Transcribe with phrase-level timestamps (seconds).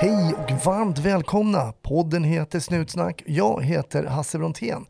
[0.00, 1.72] Hej och varmt välkomna!
[1.82, 3.22] Podden heter Snutsnack.
[3.26, 4.86] Jag heter Hasse Brontén.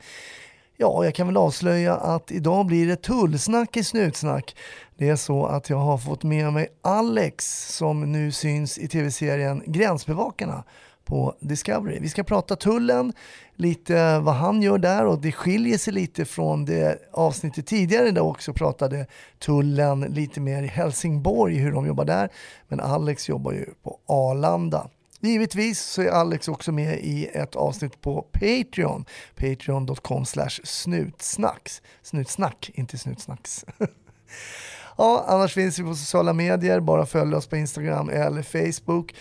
[0.76, 4.56] Ja, jag kan väl avslöja att idag blir det tullsnack i Snutsnack.
[4.98, 9.62] Det är så att jag har fått med mig Alex som nu syns i tv-serien
[9.66, 10.64] Gränsbevakarna
[11.04, 11.98] på Discovery.
[12.00, 13.12] Vi ska prata tullen,
[13.54, 18.22] lite vad han gör där och det skiljer sig lite från det avsnittet tidigare där
[18.22, 19.06] också pratade
[19.38, 22.28] tullen lite mer i Helsingborg, hur de jobbar där.
[22.68, 24.88] Men Alex jobbar ju på Arlanda.
[25.20, 29.04] Givetvis så är Alex också med i ett avsnitt på Patreon.
[29.36, 31.82] Patreon.com slash snutsnacks.
[32.02, 33.64] Snutsnack, inte snutsnacks.
[34.96, 36.80] ja, annars finns vi på sociala medier.
[36.80, 39.14] Bara följ oss på Instagram eller Facebook.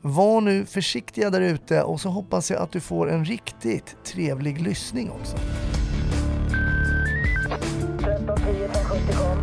[0.00, 4.60] Var nu försiktiga där ute och så hoppas jag att du får en riktigt trevlig
[4.60, 5.36] lyssning också.
[8.04, 9.38] 1310 370 kom.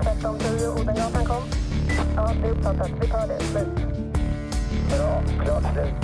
[0.00, 1.42] 1310 Odengatan kom.
[2.16, 2.90] Ja, det är uppfattat.
[3.00, 3.40] Vi tar det.
[3.40, 4.11] Slut.
[4.96, 5.22] Bra.
[5.44, 5.94] Klart slut.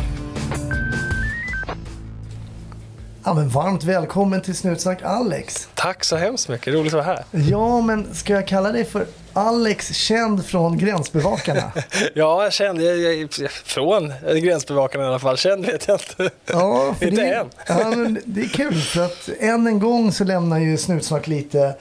[3.25, 5.69] Ja, men varmt välkommen till Snutsnack Alex.
[5.75, 7.25] Tack så hemskt mycket, roligt att vara här.
[7.31, 11.73] Ja, men ska jag kalla dig för Alex, känd från Gränsbevakarna?
[12.15, 16.31] Ja, jag kände, jag, jag, från gränsbevakarna i alla fall, känd vet jag inte.
[16.47, 17.47] Ja, Inte det, än.
[17.67, 21.75] Ja, men det är kul för att än en gång så lämnar ju Snutsnack lite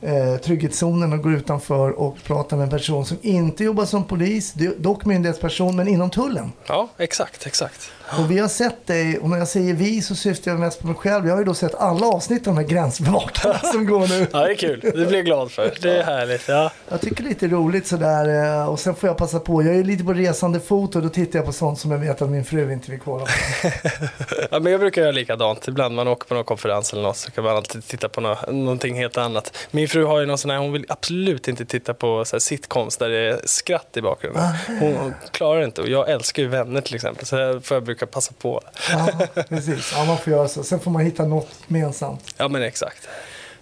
[0.00, 4.54] eh, trygghetszonen och går utanför och pratar med en person som inte jobbar som polis,
[4.78, 6.52] dock myndighetsperson, men inom tullen.
[6.66, 7.90] Ja, exakt, exakt.
[8.18, 10.86] Och vi har sett dig, och när jag säger vi så syftar jag mest på
[10.86, 11.26] mig själv.
[11.26, 14.26] Jag har ju då sett alla avsnitt av de här gränsbevakarna som går nu.
[14.32, 14.80] Ja, det är kul.
[14.80, 15.74] Det blir jag glad för.
[15.82, 16.48] Det är härligt.
[16.48, 16.70] Ja.
[16.88, 19.62] Jag tycker det är lite roligt sådär eh, och sen får jag passa på.
[19.62, 22.22] Jag är lite på resande fot och då tittar jag på sånt som jag vet
[22.22, 23.30] att min fru inte vill kolla på.
[24.50, 25.68] ja, men jag brukar göra likadant.
[25.68, 28.36] Ibland man åker på någon konferens eller något så kan man alltid titta på nå
[28.48, 29.56] någonting helt annat.
[29.70, 32.40] Min fru har ju någon sån här, hon vill absolut inte titta på så här
[32.40, 34.44] sitcoms där det är skratt i bakgrunden.
[34.66, 37.99] Hon, hon klarar inte och jag älskar ju vänner till exempel så får jag brukar
[38.06, 38.60] passa på.
[38.90, 39.08] Ja,
[39.48, 39.92] precis.
[39.96, 40.64] Ja, man får göra så.
[40.64, 42.34] Sen får man hitta något gemensamt.
[42.36, 43.08] Ja, men exakt.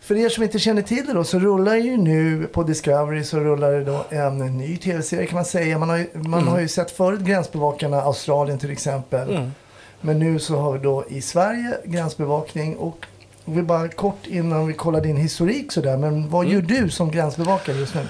[0.01, 3.41] För er som inte känner till det då så rullar ju nu på Discovery så
[3.41, 5.79] rullar det då en ny tv-serie kan man säga.
[5.79, 9.31] Man har ju, man har ju sett förut Gränsbevakarna Australien till exempel.
[9.31, 9.51] Mm.
[10.01, 13.07] Men nu så har vi då i Sverige gränsbevakning och
[13.45, 15.97] vi bara kort innan vi kollar din historik sådär.
[15.97, 18.07] Men vad gör du som gränsbevakare just nu?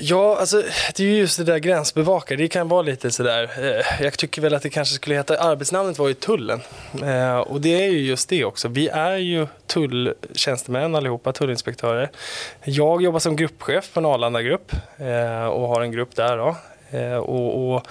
[0.00, 0.62] Ja, alltså
[0.96, 2.38] det är ju just det där gränsbevakare.
[2.38, 3.50] Det kan vara lite sådär.
[3.58, 6.60] Eh, jag tycker väl att det kanske skulle heta, arbetsnamnet var ju tullen.
[7.02, 8.68] Eh, och det är ju just det också.
[8.68, 12.10] Vi är ju tulltjänstemän allihopa, tullinspektörer.
[12.64, 16.56] Jag jobbar som gruppchef på en Arlanda-grupp eh, och har en grupp där då.
[16.98, 17.86] Eh, och, och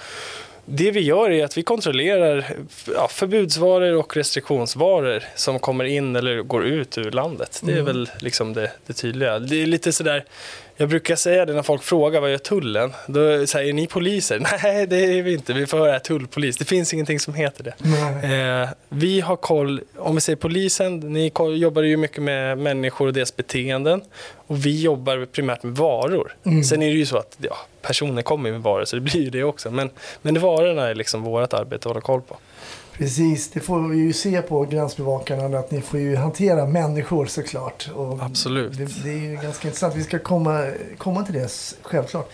[0.64, 2.46] det vi gör är att vi kontrollerar
[2.94, 7.60] ja, förbudsvaror och restriktionsvaror som kommer in eller går ut ur landet.
[7.64, 9.38] Det är väl liksom det, det tydliga.
[9.38, 10.24] Det är lite sådär,
[10.76, 12.92] jag brukar säga det när folk frågar vad gör tullen?
[13.06, 14.38] Då säger ni poliser?
[14.62, 15.52] Nej, det är vi inte.
[15.52, 16.56] Vi får höra tullpolis.
[16.56, 17.74] Det finns ingenting som heter det.
[18.62, 23.12] Eh, vi har koll, om vi säger polisen, ni jobbar ju mycket med människor och
[23.12, 24.02] deras beteenden.
[24.46, 26.36] Och vi jobbar primärt med varor.
[26.68, 29.30] Sen är det ju så att ja, personer kommer med varor, så det blir ju
[29.30, 29.70] det också.
[29.70, 29.90] Men,
[30.22, 32.36] men varorna är liksom vårt arbete att hålla koll på.
[32.98, 37.90] Precis, det får vi ju se på gränsbevakarna att ni får ju hantera människor såklart.
[37.94, 38.78] Och Absolut.
[38.78, 39.94] Det, det är ju ganska intressant.
[39.94, 40.66] Vi ska komma,
[40.98, 42.32] komma till det självklart.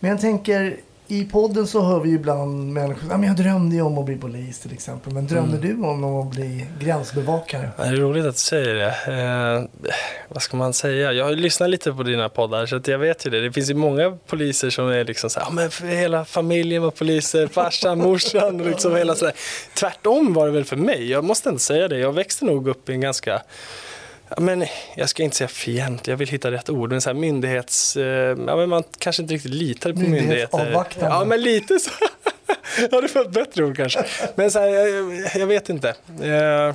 [0.00, 0.76] Men jag tänker,
[1.08, 4.72] i podden så hör vi ibland människor men jag drömde om att bli polis till
[4.72, 5.12] exempel.
[5.12, 7.70] Men drömde du om att bli gränsbevakare?
[7.76, 8.94] Det är roligt att du säger det.
[9.22, 9.82] Eh,
[10.28, 11.12] vad ska man säga?
[11.12, 13.40] Jag har ju lyssnat lite på dina poddar så jag vet ju det.
[13.40, 16.90] Det finns ju många poliser som är liksom så här, "Ja, men hela familjen var
[16.90, 19.34] poliser, farsan, morsan, liksom hela sådär.
[19.74, 21.10] Tvärtom var det väl för mig.
[21.10, 21.98] Jag måste inte säga det.
[21.98, 23.42] Jag växte nog upp i en ganska
[24.28, 24.64] Ja, men
[24.96, 26.90] jag ska inte säga fientlig, jag vill hitta rätt ord.
[26.90, 27.96] Men så här myndighets...
[27.96, 28.04] Eh,
[28.46, 30.58] ja, men man kanske inte riktigt litade på myndigheter.
[31.00, 31.90] Ja, men lite så.
[32.90, 34.04] ja, det var ett bättre ord kanske.
[34.34, 35.94] Men så här, jag, jag vet inte.
[36.22, 36.74] Eh,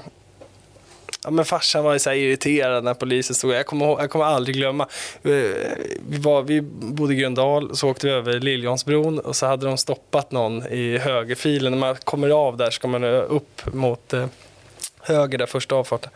[1.23, 3.53] Ja, men farsan var så här irriterad när polisen stod.
[3.53, 4.83] Jag kommer, jag kommer aldrig glömma.
[5.23, 5.31] Eh,
[6.09, 9.77] Vi, var, vi bodde i Gröndal, så åkte vi över Liljonsbron och så hade de
[9.77, 11.71] stoppat någon i högerfilen.
[11.71, 14.13] När man kommer av där ska man upp mot
[15.09, 16.11] höger där första avfarten.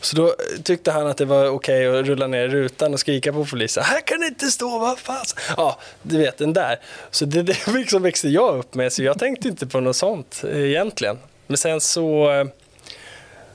[0.00, 3.44] Så då tyckte han att det var okej att rulla ner rutan och skrika på
[3.44, 3.84] polisen.
[3.84, 5.24] Här kan det inte stå, vad fan.
[5.56, 6.80] Ja, du vet den där.
[7.10, 10.44] Så det, det liksom växte jag upp med, så jag tänkte inte på något sånt
[10.52, 11.18] eh, egentligen.
[11.46, 12.44] Men sen så eh,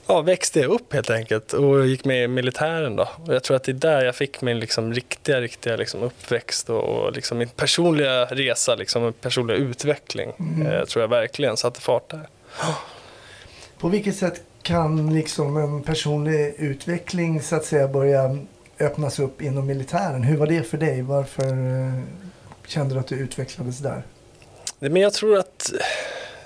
[0.06, 2.96] ja, växte jag upp helt enkelt och gick med i militären.
[2.96, 3.08] Då.
[3.26, 6.70] Och jag tror att det är där jag fick min liksom riktiga, riktiga liksom uppväxt
[6.70, 10.32] och, och liksom min personliga resa, liksom, min personliga utveckling.
[10.66, 12.28] Eh, tror jag verkligen satte fart där.
[13.78, 18.38] På vilket sätt kan liksom en personlig utveckling så att säga börja
[18.80, 20.22] öppnas upp inom militären?
[20.22, 21.02] Hur var det för dig?
[21.02, 22.02] Varför eh,
[22.66, 24.02] kände du att du utvecklades där?
[24.78, 25.72] Nej, Men jag tror att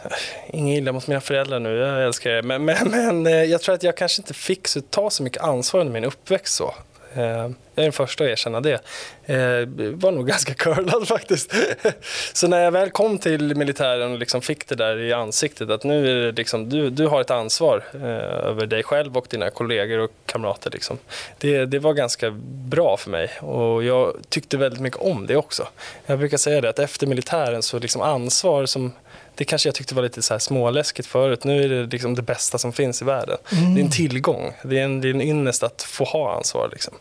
[0.04, 2.42] eh, inget illa mot mina föräldrar nu, jag älskar er.
[2.42, 5.42] Men, men, men eh, jag tror att jag kanske inte fick så, ta så mycket
[5.42, 6.74] ansvar under min uppväxt så.
[7.14, 8.80] Eh, jag är den första att erkänna det.
[9.26, 11.54] Eh, var nog ganska curlad faktiskt.
[12.32, 15.84] Så när jag väl kom till militären och liksom fick det där i ansiktet att
[15.84, 18.00] nu är det liksom, du, du har ett ansvar eh,
[18.48, 20.70] över dig själv och dina kollegor och kamrater.
[20.70, 20.98] Liksom.
[21.38, 22.30] Det, det var ganska
[22.70, 25.68] bra för mig och jag tyckte väldigt mycket om det också.
[26.06, 28.92] Jag brukar säga det att efter militären så liksom ansvar som
[29.40, 31.44] det kanske jag tyckte var lite så här småläskigt förut.
[31.44, 33.36] Nu är det liksom det bästa som finns i världen.
[33.50, 34.52] Det är en tillgång.
[34.64, 36.68] Det är en, det är en ynnest att få ha ansvar.
[36.72, 36.94] Liksom.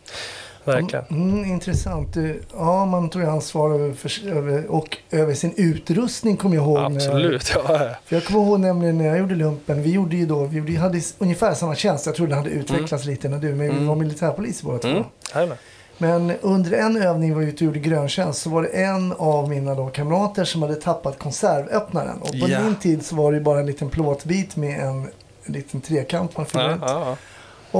[0.64, 1.04] Verkligen.
[1.10, 2.16] Mm, intressant.
[2.56, 6.76] Ja, man tog ansvar över, för, och över sin utrustning kommer jag ihåg.
[6.76, 7.52] när jag- Absolut.
[7.54, 7.62] Ja.
[8.06, 9.82] För jag kommer ihåg nämligen när jag gjorde lumpen.
[9.82, 12.06] Vi gjorde ju då, vi gjorde, hade ungefär samma tjänst.
[12.06, 14.88] Jag tror den hade utvecklats lite när du, men vi var militärpoliser båda två.
[14.88, 15.04] Mm.
[16.02, 19.48] Men under en övning var vi ute och gjorde gröntjänst så var det en av
[19.48, 22.18] mina då kamrater som hade tappat konservöppnaren.
[22.20, 22.60] Och på Ja.
[22.62, 25.08] min tid så var det ju bara en liten plåtbit med en,
[25.44, 26.80] en liten trekant man fyller Ja, ut.
[26.86, 27.16] ja, ja.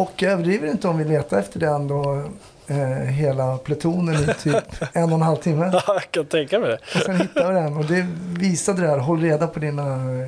[0.01, 2.23] Och jag överdriver inte om vi letar efter den då
[2.71, 2.77] eh,
[3.13, 4.57] hela plutonen i typ
[4.93, 5.71] en och en halv timme.
[5.73, 6.79] Ja, jag kan tänka mig det.
[6.99, 8.07] Och sen hittade vi den och det
[8.39, 9.83] visade det här, håll reda på dina...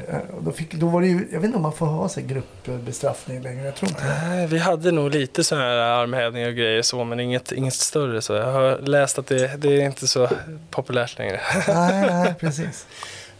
[0.08, 2.22] eh, Då, fick, då var det ju, jag vet inte om man får ha sig
[2.22, 4.02] gruppbestraffning längre, jag tror inte.
[4.28, 8.22] Nej, Vi hade nog lite sådana här armhävningar och grejer så, men inget, inget större.
[8.22, 10.28] Så jag har läst att det, det är inte så
[10.70, 11.40] populärt längre.
[11.68, 12.86] Nej, nej, precis.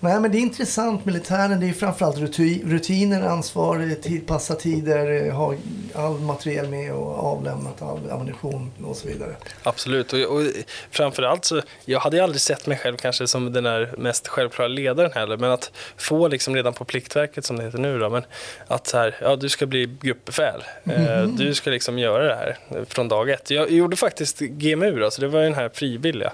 [0.05, 1.05] Nej, men det är intressant.
[1.05, 5.55] Militären, det är framförallt ruti- rutiner, ansvar, tid, passa tider, ha
[5.95, 9.37] all materiel med och avlämnat all ammunition och så vidare.
[9.63, 10.43] Absolut, och, och
[10.91, 14.69] framförallt så, jag hade ju aldrig sett mig själv kanske som den där mest självklara
[14.69, 18.23] ledaren heller, men att få liksom redan på Pliktverket som det heter nu då, men
[18.67, 22.57] att så här, ja du ska bli gruppbefäl, eh, du ska liksom göra det här
[22.89, 23.51] från dag ett.
[23.51, 26.33] Jag gjorde faktiskt GMU så det var ju den här frivilliga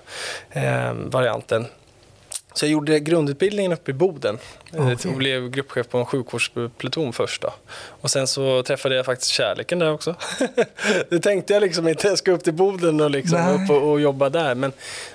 [0.51, 1.67] eh, varianten.
[2.59, 4.39] Så jag gjorde grundutbildningen uppe i Boden
[4.73, 4.95] Okej.
[4.95, 5.13] okay.
[5.13, 7.43] och blev gruppchef på en sjukvårdspluton först.
[7.43, 7.55] Då.
[8.01, 10.15] Och sen så träffade jag faktiskt kärleken där också.
[11.09, 14.01] det tänkte jag liksom inte, jag ska upp till Boden och, liksom upp och, och
[14.01, 14.55] jobba där.
[14.55, 14.73] Men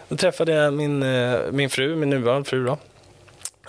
[0.10, 2.78] då träffade jag min, eh, min fru, min nuvarande fru då.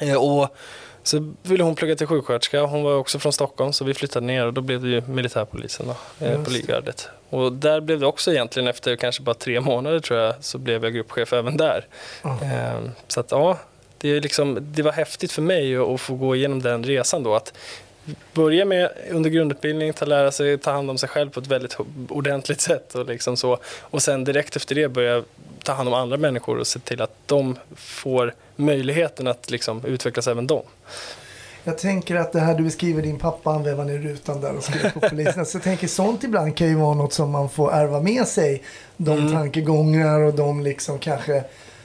[0.00, 0.56] Eh, Och
[1.04, 2.62] så ville hon plugga till sjuksköterska.
[2.62, 5.86] Hon var också från Stockholm så vi flyttade ner och då blev det ju militärpolisen
[5.86, 6.56] då, eh, Just på det.
[6.56, 7.08] Livgardet.
[7.30, 10.84] Och där blev det också egentligen efter kanske bara tre månader tror jag så blev
[10.84, 11.86] jag gruppchef även där.
[12.24, 13.58] Eh, Så att ja,
[13.98, 17.22] det, är liksom, det var häftigt för mig att att få gå igenom den resan
[17.22, 17.34] då.
[17.34, 17.52] Att
[18.32, 21.76] börja med under grundutbildning, ta lära sig ta hand om sig själv på ett väldigt
[22.08, 23.58] ordentligt sätt och liksom så.
[23.80, 25.22] Och sen direkt efter det börja
[25.62, 30.26] ta hand om andra människor och se till att de får möjligheten att liksom utvecklas
[30.28, 30.62] även de.
[31.64, 34.64] Jag tänker att det här du beskriver din pappa, han vevade ner rutan där och
[34.64, 35.46] skrev på polisen.
[35.46, 38.62] Så jag tänker sånt ibland kan ju vara något som man får ärva med sig.
[38.96, 39.32] De Mm.
[39.32, 41.44] tankegångar och de liksom kanske...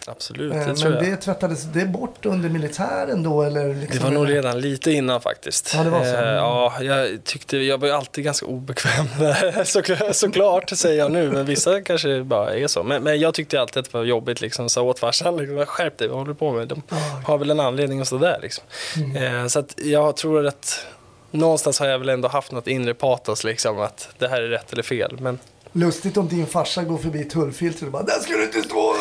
[0.09, 1.13] Absolut, eh, det tror men jag.
[1.13, 3.73] det tvättades det bort under militären då eller?
[3.73, 5.73] Liksom, Det var nog redan lite innan faktiskt.
[5.75, 6.15] Ja, det var så.
[6.15, 9.05] Eh, ja, jag tyckte, jag var alltid ganska obekväm.
[9.65, 12.83] Så, såklart säger jag nu, men vissa kanske bara är så.
[12.83, 14.69] Men, men jag tyckte alltid att det var jobbigt liksom.
[14.69, 16.67] Sa åt farsan, liksom, skärp dig, vad håller du på med?
[16.67, 16.81] De
[17.25, 18.63] har väl en anledning att stå där liksom.
[18.97, 19.41] Mm.
[19.41, 20.85] Eh, så att jag tror att
[21.31, 23.79] någonstans har jag väl ändå haft något inre patos liksom.
[23.79, 25.17] Att det här är rätt eller fel.
[25.19, 25.39] Men
[25.71, 28.95] Lustigt om din farsa går förbi tullfiltret och bara Där ska du inte stå!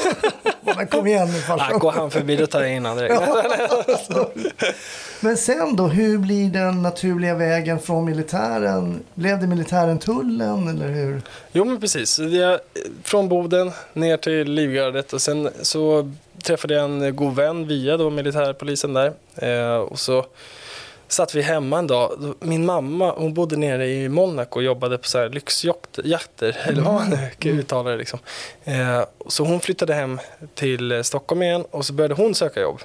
[0.75, 1.75] Bara, Kom igen nu farsan.
[1.75, 4.11] ah, går han förbi då tar jag in honom direkt.
[5.21, 9.03] Men sen då, hur blir den naturliga vägen från militären?
[9.15, 11.23] Blev det militären tullen eller hur?
[11.53, 12.19] Jo men precis.
[12.19, 12.61] Jag,
[13.05, 16.13] från Boden ner till Livgardet och sen så
[16.43, 19.13] träffade jag en god vän via då militärpolisen där.
[19.37, 20.27] Eh, och så
[21.09, 22.35] satt vi hemma en dag.
[22.41, 26.95] Min mamma hon bodde nere i Monaco och jobbade på så här lyxjakter, eller vad
[26.95, 27.97] man nu kan uttala det.
[27.97, 28.19] Liksom.
[28.65, 30.21] Eh, så hon flyttade hem
[30.55, 32.81] till eh, Stockholm igen och så började hon söka jobb.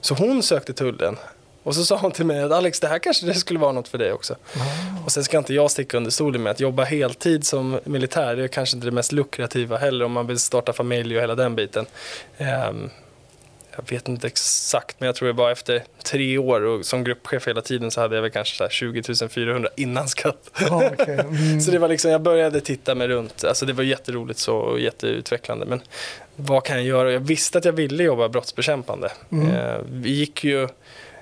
[0.00, 1.16] Så hon sökte tullen.
[1.62, 3.88] Och så sa hon till mig att Alex, det här kanske det skulle vara något
[3.88, 4.36] för dig också.
[5.04, 8.36] Och sen ska inte jag sticka under stolen med att jobba heltid som militär.
[8.36, 11.34] Det är kanske inte det mest lukrativa heller om man vill starta familj och hela
[11.34, 11.86] den biten.
[12.38, 12.90] Ehm,
[13.76, 17.48] jag vet inte exakt, men jag tror det var efter tre år och som gruppchef
[17.48, 20.50] hela tiden så hade jag väl kanske så här 20 400 innan skatt.
[20.60, 21.18] Ja, okej.
[21.32, 21.60] Mm.
[21.60, 23.44] Så det var liksom, jag började titta mig runt.
[23.44, 25.66] Alltså det var jätteroligt så och jätteutvecklande.
[25.66, 25.80] Men
[26.36, 27.12] vad kan jag göra?
[27.12, 29.12] Jag visste att jag ville jobba brottsbekämpande.
[29.32, 29.50] Mm.
[29.50, 30.68] Eh, vi gick ju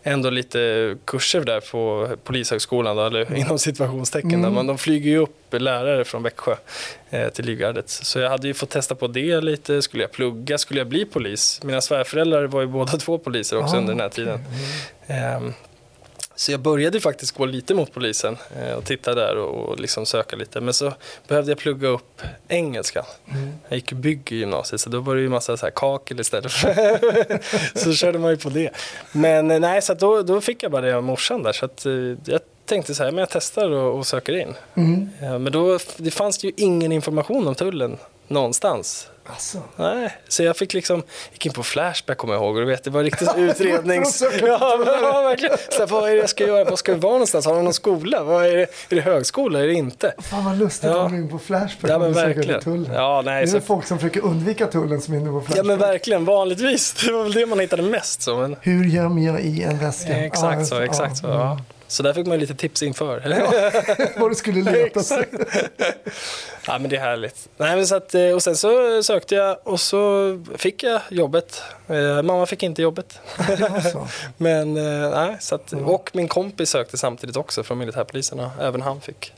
[0.02, 4.30] ändå lite kurser där på Polishögskolan, då, eller inom situationstecken.
[4.30, 4.42] Mm.
[4.42, 6.54] Där man, de flyger ju upp lärare från Växjö
[7.10, 7.88] eh, till Livgardet.
[7.88, 9.82] Så jag hade ju fått testa på det lite.
[9.82, 10.58] Skulle jag plugga?
[10.58, 11.60] Skulle jag bli polis?
[11.62, 14.40] Mina svärföräldrar var ju båda två poliser också Ah, under den här tiden.
[15.06, 15.54] Ehm,
[16.40, 20.36] Så jag började faktiskt gå lite mot polisen eh, och titta där och, liksom söka
[20.36, 20.60] lite.
[20.60, 20.92] Men så
[21.28, 23.06] behövde jag plugga upp engelska.
[23.68, 26.52] Jag gick bygg i gymnasiet så då var det ju massa så här kakel istället.
[26.52, 28.70] För så körde man ju på det.
[29.12, 31.52] Men eh, nej, så då, då fick jag bara det av morsan där.
[31.52, 31.92] Så att, eh,
[32.24, 34.54] jag tänkte så här, men jag testar och, och söker in.
[35.22, 37.96] Eh, Men då, det fanns ju ingen information om tullen
[38.28, 39.09] någonstans.
[39.26, 39.58] Alltså.
[39.76, 42.84] Nej, så jag fick liksom, gick in på Flashback kommer jag ihåg och du vet,
[42.84, 44.22] det var riktigt utrednings...
[44.22, 45.56] Ja, men, ja, verkligen.
[45.70, 46.64] Så här, vad är det jag ska göra?
[46.64, 47.46] Vad ska vi vara någonstans?
[47.46, 48.22] Har de någon skola?
[48.22, 48.62] Vad är, det?
[48.62, 49.60] är det högskola?
[49.60, 50.14] Är det inte?
[50.18, 51.06] Fan vad lustigt Ja.
[51.06, 52.60] att in på Flashback Ja, men verkligen.
[52.60, 52.92] tullen.
[52.94, 55.58] Ja, nej, det är så- folk som försöker undvika tullen som är inne på Flashback.
[55.58, 56.92] Ja men verkligen, vanligtvis.
[57.06, 58.36] Det var väl det man hittade mest så.
[58.36, 58.56] Men...
[58.60, 60.16] Hur gömmer jag i en väska?
[60.16, 61.26] Exakt så, Ja, exakt så.
[61.26, 61.58] ja.
[61.90, 61.94] Ja.
[61.94, 63.22] Så där fick man lite tips inför.
[64.20, 65.28] Vad du skulle leta sig.
[66.66, 67.48] Ja men det är härligt.
[67.56, 71.62] Nej, men så att, eh, och sen så sökte jag och så fick jag jobbet.
[71.88, 73.18] Eh, mamma fick inte jobbet.
[73.36, 74.08] Alltså.
[74.36, 78.82] Men, eh, nej, så att, och min kompis sökte samtidigt också från militärpolisen och även
[78.82, 79.32] han fick.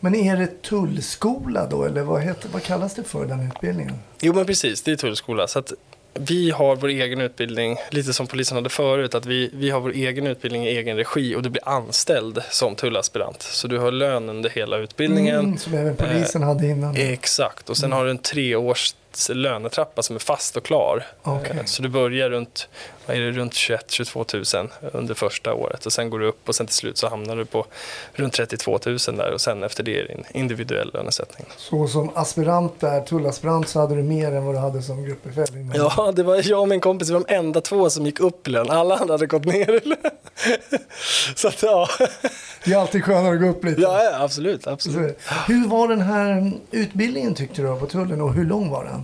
[0.00, 3.94] Men är det tullskola då eller vad, heter, vad kallas det för den utbildningen?
[4.20, 5.46] Jo men precis, det är tullskola.
[5.46, 5.72] Så att
[6.14, 9.90] vi har vår egen utbildning, lite som polisen hade förut, att vi, vi har vår
[9.90, 13.42] egen utbildning i egen regi och du blir anställd som tullaspirant.
[13.42, 15.40] Så du har lön under hela utbildningen.
[15.40, 16.96] Mm, som även polisen hade innan.
[16.96, 18.94] Exakt, och sen har du en treårs
[19.28, 21.06] lönetrappa som är fast och klar.
[21.22, 21.56] Okej.
[21.58, 22.68] Eh, Så du börjar runt,
[23.06, 26.54] vad är det, runt 21-22 000 under första året och sen går du upp och
[26.54, 27.66] sen till slut så hamnar du på
[28.12, 31.46] runt 32 000 där och sen efter det är din individuell lönesättning.
[31.56, 35.46] Så som aspirant där, tullaspirant, så hade du mer än vad du hade som gruppbefäl.
[35.74, 38.48] Ja, det var jag och min kompis, vi var de enda två som gick upp
[38.48, 38.70] i lön.
[38.70, 39.98] Alla andra hade gått ner i lön.
[41.34, 41.88] Så att ja,
[42.64, 43.80] Det är alltid skönare att gå upp lite.
[43.80, 45.18] ja, ja absolut, absolut.
[45.28, 45.52] det.
[45.52, 49.03] Hur var den här utbildningen tyckte du på tullen och hur lång var den?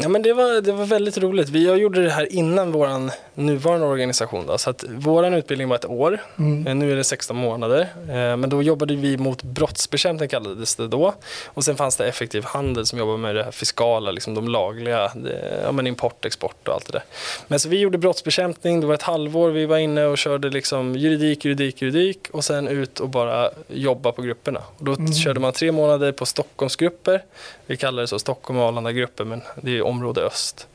[0.00, 1.48] Ja, men det, var, det var väldigt roligt.
[1.48, 2.88] Vi jag gjorde det här innan vår
[3.34, 4.46] nuvarande organisation.
[4.46, 6.20] Då, så att vår utbildning var ett år.
[6.66, 7.80] Eh, Nu är det 16 månader.
[8.08, 11.14] Eh, Men då jobbade vi mot brottsbekämpning kallades det då.
[11.46, 15.12] Och sen fanns det effektiv handel som jobbade med det här fiskala, liksom de lagliga,
[15.14, 17.02] det, ja, men import, export och allt det där.
[17.48, 20.94] Men så vi gjorde brottsbekämpning, det var ett halvår vi var inne och körde liksom
[20.96, 24.60] juridik, juridik, juridik och sen ut och bara jobba på grupperna.
[24.78, 27.22] Och då körde man tre månader på Stockholmsgrupper.
[27.66, 30.66] Vi kallar det så, Stockholm och Arlanda-grupper, men det är område öst.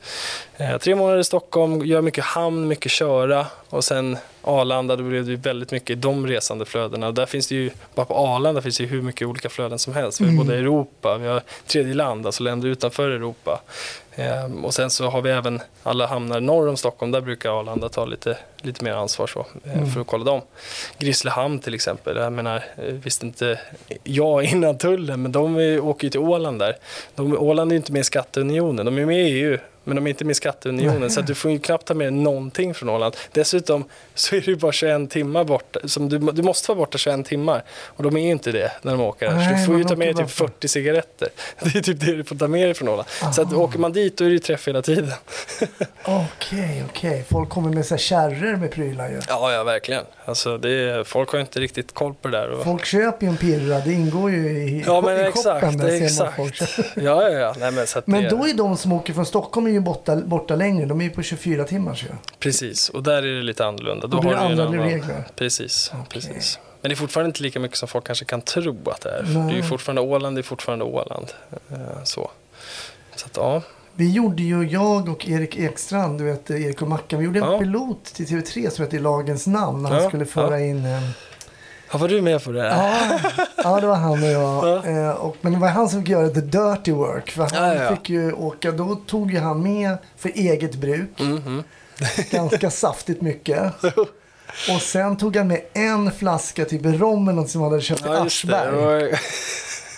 [0.56, 5.26] Eh, tre månader i Stockholm, gör mycket hamn, mycket köra och sen Arlanda, då blev
[5.26, 7.06] det väldigt mycket i de resandeflödena.
[7.06, 9.78] Och där finns det ju, bara på Arlanda finns det ju hur mycket olika flöden
[9.78, 10.20] som helst.
[10.20, 13.60] Vi har både Europa, vi har tredje land, alltså länder utanför Europa.
[14.16, 17.88] Ehm, och sen så har vi även alla hamnar norr om Stockholm, där brukar Arlanda
[17.88, 20.40] ta lite, lite mer ansvar så, eh, för att kolla dem.
[20.98, 23.60] Grisslehamn till exempel, jag menar, eh, visste inte
[24.04, 26.76] jag innan tullen, men de åker ju till Åland där.
[27.14, 29.58] De, Åland är ju inte med i skatteunionen, de är med i EU.
[29.84, 32.12] Men de är inte med i skatteunionen så att du får ju knappt ta med
[32.12, 33.16] någonting från Åland.
[33.32, 35.80] Dessutom så är det ju bara 21 timmar borta.
[35.84, 37.64] Som du, du måste vara borta 21 timmar.
[37.86, 39.48] Och de är ju inte det när de åker här.
[39.48, 41.28] Så du får ju ta med dig typ bara- 40 cigaretter.
[41.62, 43.08] Det är typ det du får ta med dig från Åland.
[43.34, 45.10] Så att åker man dit då är det ju träff hela tiden.
[46.04, 47.24] Okej, okej.
[47.30, 49.20] Folk kommer med så kärror med prylar ju.
[49.28, 50.04] Ja, ja verkligen.
[50.24, 52.50] Alltså, det är, folk har ju inte riktigt koll på det där.
[52.50, 52.64] Och...
[52.64, 55.44] Folk köper ju en pirra, det ingår ju i, Ja, men i exakt.
[55.44, 55.78] shoppen.
[55.78, 56.38] Där exakt.
[56.96, 57.54] Ja, ja, ja.
[57.58, 60.86] Nej, men Men det, då är de som åker från Stockholm ju borta, borta längre.
[60.86, 62.08] De är ju på 24 timmar ju.
[62.38, 64.06] Precis, och där är det lite annorlunda.
[64.06, 65.24] Då det du ju en andra annan- regler.
[65.36, 66.04] Precis, Okej.
[66.08, 66.58] precis.
[66.80, 69.22] Men det är fortfarande inte lika mycket som folk kanske kan tro att det är.
[69.22, 69.46] Nej.
[69.46, 71.26] Det är ju fortfarande Åland, det är fortfarande Åland.
[71.70, 72.30] Eh, Så.
[73.16, 73.62] Så att, ja.
[73.96, 77.52] Vi gjorde ju, jag och Erik Ekstrand, du vet Erik och Mackan, vi gjorde en
[77.52, 77.58] Ja.
[77.58, 79.82] pilot till TV3 som hette I lagens namn.
[79.82, 80.82] När han Ja, skulle föra in...
[81.94, 82.66] Ja, var du med på det?
[82.66, 83.18] ja,
[83.56, 84.66] ja, det var han och jag.
[84.68, 84.86] Ja.
[84.86, 87.30] Eh, och, men det var han som fick göra the dirty work.
[87.30, 91.20] För han Ja, fick ju åka, då tog ju han med för eget bruk.
[91.20, 91.62] Mhm.
[92.30, 93.72] Ganska saftigt mycket.
[94.74, 98.06] Och sen tog han med en flaska typ rom eller något som han hade köpt
[98.06, 98.08] i.
[98.08, 99.14] Aschberg.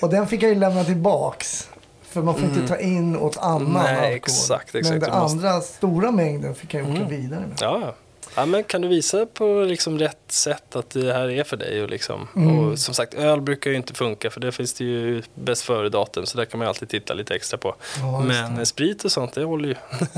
[0.03, 1.69] Och den fick jag ju lämna tillbaks.
[2.11, 3.73] För man får inte ta in åt annan Mm.
[3.73, 4.15] Nej, alkohol.
[4.15, 4.91] exakt, exakt.
[4.91, 7.59] Men den måste- andra stora mängden fick jag ju åka vidare med.
[7.61, 7.95] Ja,
[8.35, 8.47] ja.
[8.47, 11.83] men kan du visa på liksom rätt sätt att det här är för dig?
[11.83, 12.59] Och, liksom, Mm.
[12.59, 16.27] och som sagt, öl brukar ju inte funka för det finns det ju bäst före-datum
[16.27, 17.75] så där kan man alltid titta lite extra på.
[18.01, 18.67] Ja, men det.
[18.67, 19.75] sprit och sånt, det håller ju.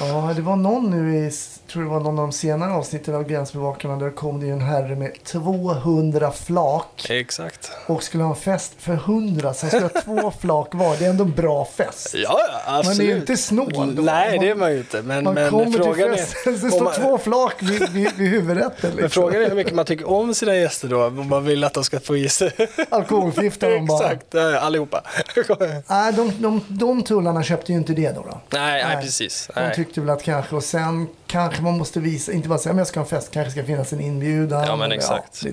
[0.00, 1.30] Ja, det var någon nu i,
[1.72, 3.96] tror det var någon av de senare avsnitten av Gränsbevakarna.
[3.96, 7.06] Där kom det ju en herre med 200 flak.
[7.10, 7.70] Exakt.
[7.86, 9.54] Och skulle ha en fest för 100.
[9.54, 10.96] Så han skulle ha två flak var.
[10.96, 12.14] Det är ändå en bra fest.
[12.14, 12.98] Ja, absolut.
[12.98, 14.02] Man är ju inte snål då.
[14.02, 15.02] Nej, Man- det är man ju inte.
[15.02, 16.16] Men, Man men kommer frågan till är...
[16.16, 18.90] festen, det om står man- två flak vid, vid, vid huvudrätten.
[18.94, 19.10] Men Liksom.
[19.22, 21.84] frågan är hur mycket man tycker om sina gäster då, om man vill att de
[21.84, 22.52] ska få i sig.
[22.90, 24.10] Alkoholförgiftar de bara.
[24.10, 25.02] Exakt, allihopa.
[25.86, 28.22] Nej, de, de, de tullarna köpte ju inte det då.
[28.22, 28.40] då.
[28.50, 29.04] nej, nej, Nej.
[29.04, 29.50] precis.
[29.56, 29.73] Nej.
[29.76, 29.84] Nej.
[29.86, 32.86] tyckte väl att kanske, och sen kanske man måste visa, inte bara säga men jag
[32.86, 34.64] ska ha en fest, kanske ska finnas en inbjudan.
[34.66, 35.34] Ja, men exakt.
[35.34, 35.48] så.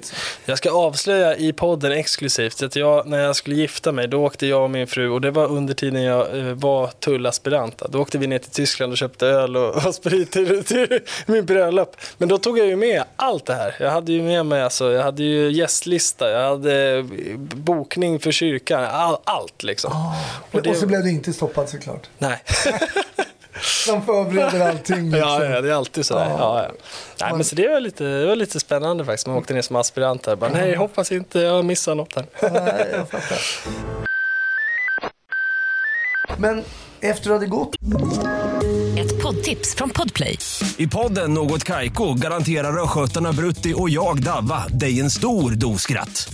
[0.45, 4.47] Jag ska avslöja i podden exklusivt att jag, när jag skulle gifta mig, då åkte
[4.47, 7.81] jag och min fru, och det var under tiden jag eh, var tullaspirant.
[7.89, 11.45] Då åkte vi ner till Tyskland och köpte öl och, och sprit till, till min
[11.45, 11.95] bröllop.
[12.17, 13.75] Men då tog jag ju med allt det här.
[13.79, 17.03] Jag hade ju med mig, alltså, jag hade ju gästlista, jag hade eh,
[17.55, 19.91] bokning för kyrkan, all, allt liksom.
[20.51, 22.09] Och, Och det- så blev du inte stoppad såklart.
[22.17, 22.43] Nej.
[23.87, 25.11] De förbereder allting.
[25.11, 25.19] Liksom.
[25.19, 26.29] Ja, ja, det är alltid sådär.
[26.29, 26.37] Ja.
[26.39, 26.71] Ja.
[27.17, 29.27] Ja, Nej, men så det var, lite, det var lite spännande faktiskt.
[29.27, 30.35] Man åkte ner som aspirant här.
[30.35, 32.25] Bara, nej, hoppas inte jag missar något här.
[32.51, 33.37] Nej, jag fattar.
[36.37, 36.63] Men
[37.01, 37.75] efter du hade gått
[38.99, 40.37] Ett poddtips från Podplay.
[40.77, 46.33] I podden Något Kaiko garanterar östgötarna Brutti och jag, Davva, dig en stor dos skratt.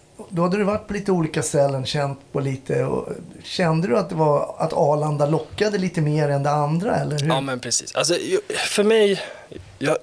[0.31, 2.83] då hade du varit på lite olika ställen, känt på lite.
[2.83, 3.09] Och,
[3.43, 6.95] kände du att, det var, att Arlanda lockade lite mer än det andra?
[6.95, 7.27] Eller hur?
[7.27, 7.95] Ja, men precis.
[7.95, 8.13] Alltså,
[8.69, 9.21] för mig,
[9.79, 9.97] jag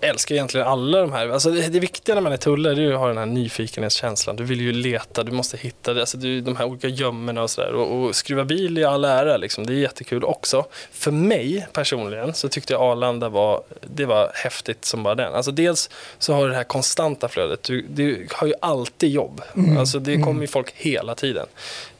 [0.00, 1.28] älskar egentligen alla de här.
[1.28, 4.36] Alltså, det, det viktiga när man är tullare är ju att ha den här nyfikenhetskänslan.
[4.36, 6.00] Du vill ju leta, du måste hitta det.
[6.00, 7.72] Alltså, du, de här olika gömmorna och sådär.
[7.72, 9.66] Och, och skruva bil i all ära, liksom.
[9.66, 10.66] det är jättekul också.
[10.92, 15.34] För mig personligen så tyckte jag Arlanda var, det var häftigt som bara den.
[15.34, 17.62] Alltså, dels så har du det här konstanta flödet.
[17.62, 19.42] Du, du har ju alltid jobb.
[19.78, 21.46] Alltså, det kommer ju folk hela tiden.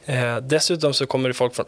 [0.05, 1.65] Eh, dessutom så kommer det folk från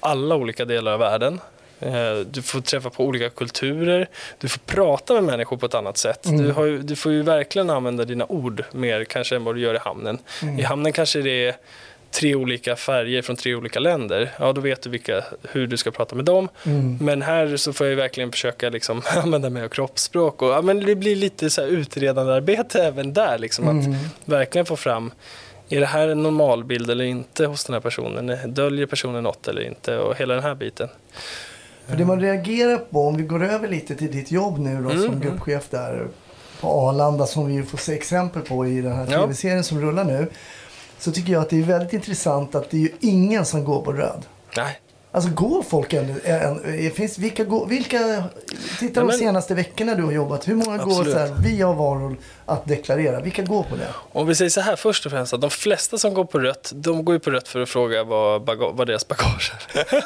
[0.00, 1.40] alla olika delar av världen.
[1.82, 4.08] Eh, Du får träffa på olika kulturer,
[4.40, 6.20] du får prata med människor på ett annat sätt.
[6.22, 9.74] Du, har du får ju verkligen använda dina ord mer kanske än vad du gör
[9.74, 10.18] i hamnen.
[10.58, 11.56] I hamnen kanske det är
[12.10, 14.30] tre olika färger från tre olika länder.
[14.38, 16.48] Ja, då vet du vilka, hur du ska prata med dem.
[17.00, 20.42] Men här så får jag verkligen försöka liksom använda mig av kroppsspråk.
[20.42, 23.38] Och, ja, men det blir lite så här utredande arbete även där.
[23.38, 23.86] Liksom, Att
[24.24, 25.10] verkligen få fram
[25.68, 28.54] är det här en normalbild eller inte hos den här personen?
[28.54, 29.98] Döljer personen något eller inte?
[29.98, 30.88] Och hela den här biten.
[31.86, 34.90] För det man reagerar på, om vi går över lite till ditt jobb nu då
[34.90, 36.08] Mm, som gruppchef där
[36.60, 39.20] på Arlanda som vi ju får se exempel på i den här Ja.
[39.20, 40.30] tv-serien som rullar nu.
[40.98, 43.82] Så tycker jag att det är väldigt intressant att det är ju ingen som går
[43.82, 44.22] på röd.
[44.56, 44.78] Nej.
[45.14, 47.98] Alltså går folk än, än, finns, vilka, går, vilka,
[48.78, 51.12] titta Ja, de men- senaste veckorna du har jobbat, hur många går Absolut.
[51.12, 53.88] så här, vi har varor att deklarera, vilka går på det?
[54.12, 56.72] Om vi säger så här först och främst att de flesta som går på rött,
[56.74, 59.84] de går ju på rött för att fråga vad, baga- vad deras bagage är.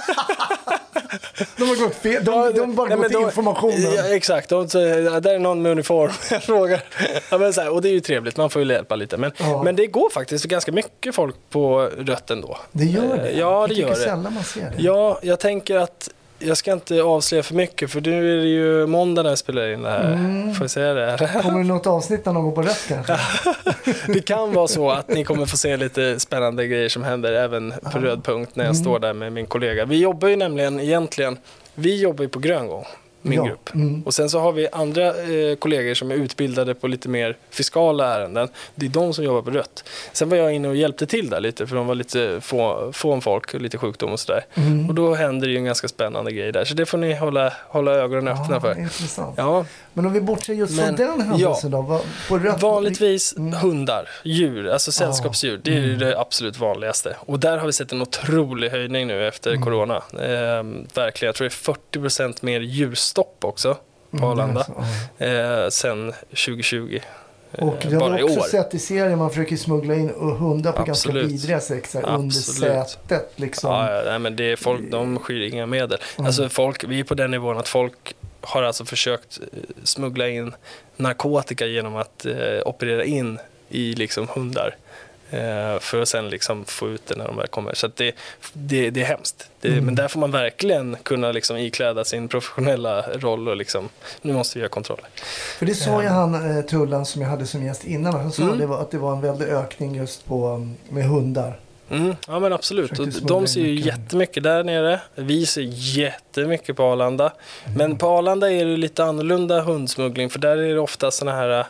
[1.57, 3.95] De har gått fel, de, de bara Nej, går till de- informationen.
[3.97, 6.12] Ja, exakt, de, så, ja, där är någon med uniform.
[6.31, 6.83] Jag frågar.
[7.31, 9.16] Ja, men så här, och det är ju trevligt, man får ju hjälpa lite.
[9.16, 9.62] Men, Ja.
[9.62, 12.57] men det går faktiskt ganska mycket folk på rött ändå.
[12.73, 13.29] Det gör det?
[13.29, 13.97] Eh, Ja, det jag gör tycker det.
[13.97, 14.75] sällan man ser det.
[14.79, 18.87] Ja, jag tänker att jag ska inte avslöja för mycket för nu är det ju
[18.87, 20.13] måndag när jag spelar in det här.
[20.13, 20.55] Mm.
[20.55, 21.31] Får jag säga det?
[21.43, 23.17] Kommer det något avsnitt när någon går på rött kanske?
[24.13, 27.75] Det kan vara så att ni kommer få se lite spännande grejer som händer även
[27.93, 28.85] på röd punkt när jag Mm.
[28.85, 29.85] står där med min kollega.
[29.85, 31.39] Vi jobbar ju nämligen egentligen,
[31.75, 32.85] vi jobbar ju på grön gång,
[33.27, 33.75] min Ja, grupp.
[33.75, 34.03] mm.
[34.03, 38.15] Och sen så har vi andra eh, kollegor som är utbildade på lite mer fiskala
[38.15, 38.49] ärenden.
[38.75, 39.85] Det är de som jobbar på rött.
[40.12, 43.12] Sen var jag inne och hjälpte till där lite för de var lite få, få
[43.12, 44.45] om folk och lite sjukdom och sådär.
[44.55, 44.89] Mm.
[44.89, 46.65] Och då händer det ju en ganska spännande grej där.
[46.65, 48.79] Så det får ni hålla, hålla ögonen öppna Ja, för.
[48.79, 49.35] intressant.
[49.39, 51.83] Ja, Men om vi bortser just från Men, den händelsen då?
[51.83, 53.53] vad- På rött, Vanligtvis Mm.
[53.53, 55.61] hundar, djur, alltså sällskapsdjur.
[55.65, 57.17] Det är ju det absolut vanligaste.
[57.21, 59.62] Och där har vi sett en otrolig höjning nu efter Mm.
[59.62, 60.03] corona.
[60.23, 62.61] Ehm, verkligen, jag tror det är 40% mer
[63.17, 63.75] djurstopp också
[64.11, 64.61] på Mm, Arlanda.
[64.61, 64.75] alltså,
[65.19, 65.27] ja.
[65.27, 67.01] Eh, sen 2020.
[67.53, 70.83] eh, Och det har vi också sett i serien, man försöker smuggla in hundar på
[70.83, 71.23] Absolut.
[71.23, 73.71] ganska vidriga sätt, under sätet liksom.
[73.71, 75.99] Ja, ja, men det är folk, de skyr inga medel.
[76.19, 76.27] Mm.
[76.27, 80.55] Alltså folk, vi är på den nivån att folk har alltså försökt eh, smuggla in
[80.97, 84.77] narkotika genom att eh, operera in i liksom hundar.
[85.31, 87.75] Eh, för att sen liksom få ut det när de väl kommer.
[87.75, 88.15] Så det,
[88.53, 89.51] det, det är hemskt.
[89.61, 89.85] Det, Mm.
[89.85, 93.89] Men där får man verkligen kunna liksom ikläda sin professionella roll och liksom,
[94.23, 95.07] nu måste vi göra kontroller.
[95.59, 98.43] För det sa ju han, eh, Tullan, som jag hade som gäst innan, han sa
[98.43, 98.59] Mm.
[98.59, 101.61] det var, att det var en väldig ökning just på, um, med hundar.
[101.91, 102.99] Mm, ja men absolut.
[102.99, 103.87] Och de ser ju mycket.
[103.87, 105.01] jättemycket där nere.
[105.15, 105.62] Vi ser
[105.99, 107.33] jättemycket på Arlanda.
[107.77, 111.67] Men på Arlanda är det lite annorlunda hundsmuggling för där är det ofta såna här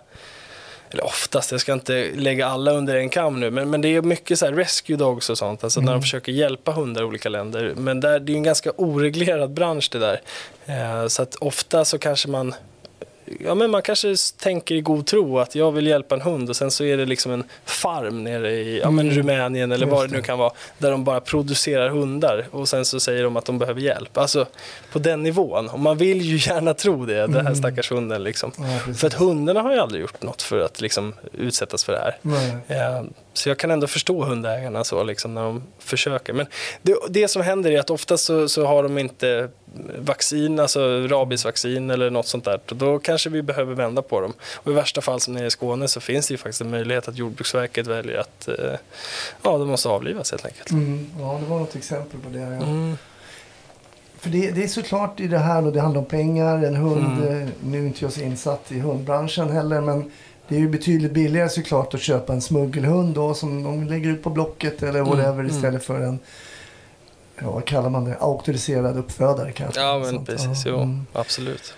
[0.91, 4.03] eller oftast, jag ska inte lägga alla under en kam nu, men, men det är
[4.03, 7.29] mycket så här rescue dogs och sånt, alltså när de försöker hjälpa hundar i olika
[7.29, 7.75] länder.
[7.77, 10.21] Men där, det är en ganska oreglerad bransch det där.
[10.67, 12.55] Eh, så att ofta så kanske man
[13.45, 16.57] ja, men man kanske tänker i god tro att jag vill hjälpa en hund och
[16.57, 20.17] sen så är det liksom en farm nere i ja, men Rumänien eller vad det
[20.17, 20.53] nu kan vara.
[20.79, 24.19] Där de bara producerar hundar och sen så säger de att de behöver hjälp.
[24.19, 24.47] Alltså
[24.93, 25.69] på den nivån.
[25.69, 28.23] Och man vill ju gärna tro det, den här stackars hunden.
[28.25, 28.53] Liksom.
[28.59, 31.99] Ja, för att hundarna har ju aldrig gjort något för att liksom, utsättas för det
[31.99, 32.19] här.
[32.23, 32.57] Nej.
[33.37, 36.33] Så jag kan ändå förstå hundägarna så, liksom, när de försöker.
[36.33, 36.47] Men
[36.83, 39.49] det, det som händer är att oftast så, så har de inte
[39.99, 42.61] vaccin, alltså rabiesvaccin eller något sånt där.
[42.67, 44.33] Då kanske vi behöver vända på dem.
[44.55, 47.09] Och i värsta fall som nere i Skåne så finns det ju faktiskt en möjlighet
[47.09, 48.55] att Jordbruksverket väljer att eh,
[49.43, 50.71] ja, de måste avlivas helt enkelt.
[50.71, 52.39] Mm, ja, det var något exempel på det.
[52.41, 52.47] Ja.
[52.47, 52.97] Mm.
[54.19, 56.65] För det, det är såklart i det här och det handlar om pengar.
[56.65, 57.43] En hund, Mm.
[57.43, 60.13] eh, nu är inte jag så insatt i hundbranschen heller, men
[60.49, 64.23] det är ju betydligt billigare såklart att köpa en smuggelhund då som de lägger ut
[64.23, 65.47] på Blocket eller whatever mm.
[65.47, 66.19] istället för en,
[67.39, 69.81] ja vad kallar man det, auktoriserad uppfödare kanske.
[69.81, 70.27] Ja, men sånt.
[70.29, 70.67] precis.
[70.67, 71.07] Ja, Jo, mm.
[71.13, 71.75] absolut.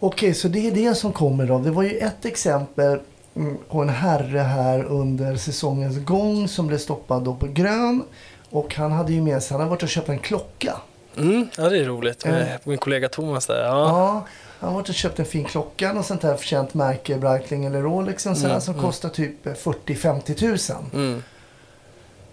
[0.00, 1.58] Okej, så det är det som kommer då.
[1.58, 3.00] Det var ju ett exempel
[3.36, 8.02] mm, på en herre här under säsongens gång som blev stoppad då på grön.
[8.50, 10.74] Och han hade ju med sig, han hade varit och köpt en klocka.
[11.16, 12.48] Mm, ja, det är roligt med Eh.
[12.64, 13.64] min kollega Thomas där.
[13.64, 13.70] Ja.
[13.88, 14.26] Ja,
[14.60, 17.82] han har varit och köpt en fin klocka, något sånt här känt märke, Breitling eller
[17.82, 18.86] Rolex och sådär, Mm, som mm.
[18.86, 20.90] kostar typ 40-50 tusen.
[20.94, 21.22] Mm,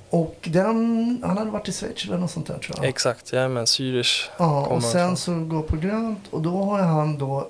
[0.09, 2.85] Och den, han hade varit i Schweiz eller något sånt där tror jag.
[2.85, 3.65] exakt, jajamän.
[3.65, 7.47] Zürich Ja, och sen så går på grönt och då har han då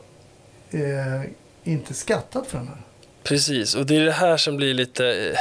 [0.71, 1.29] eh,
[1.63, 2.81] inte skattat för den här.
[3.25, 5.35] Precis, och det är det här som blir lite...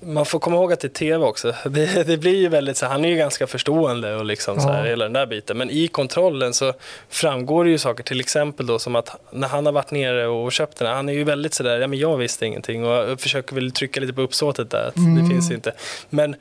[0.00, 1.54] Man får komma ihåg att det är tv också.
[1.70, 4.84] Det, det blir ju väldigt så han är ju ganska förstående och liksom så här,
[4.86, 5.58] hela den där biten.
[5.58, 6.72] Men i kontrollen så
[7.08, 10.52] framgår det ju saker, till exempel då som att när han har varit nere och
[10.52, 13.54] köpt den här, han är ju väldigt sådär, ja men jag visste ingenting och försöker
[13.54, 15.72] väl trycka lite på uppsåtet där, att det finns inte.
[16.10, 16.36] Men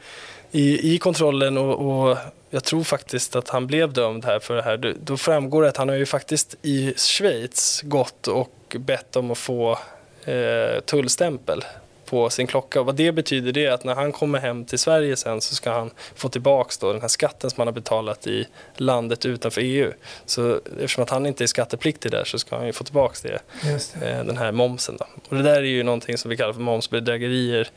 [0.52, 2.18] i, i kontrollen och, och
[2.50, 4.78] jag tror faktiskt att han blev dömd här för det här.
[4.78, 9.32] Då- Då framgår det att han har ju faktiskt i Schweiz gått och bett om
[9.32, 9.80] att få
[10.26, 11.64] eh, tullstämpel
[12.06, 12.80] på sin klocka.
[12.80, 15.56] Och vad det betyder det är att när han kommer hem till Sverige sen så
[15.56, 19.62] ska han få tillbaks då den här skatten som han har betalat i landet utanför
[19.62, 19.92] EU.
[20.26, 23.40] Så eftersom att han inte är skattepliktig där så ska han ju få tillbaks det
[23.62, 23.76] det.
[24.02, 24.98] eh, den här momsen.
[24.98, 25.06] Då.
[25.30, 27.70] Och det där är ju någonting som vi kallar för momsbedrägerier.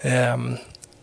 [0.00, 0.56] Ehm,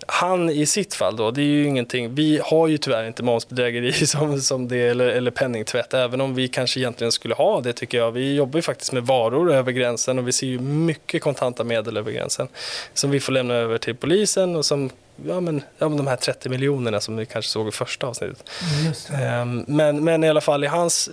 [0.08, 3.94] han i sitt fall då, det är ju ingenting, vi har ju tyvärr inte momsbedrägeri
[4.08, 7.98] som, som det, eller, eller penningtvätt, även om vi kanske egentligen skulle ha det tycker
[7.98, 8.12] jag.
[8.12, 11.98] Vi jobbar ju faktiskt med varor över gränsen och vi ser ju mycket kontanta medel
[11.98, 12.48] över gränsen
[12.94, 14.90] som vi får lämna över till polisen och som,
[15.28, 18.50] ja men, ja men de här 30 miljonerna som vi kanske såg i första avsnittet.
[19.10, 19.16] Det.
[19.18, 21.08] Ehm, Men, men i alla fall i hans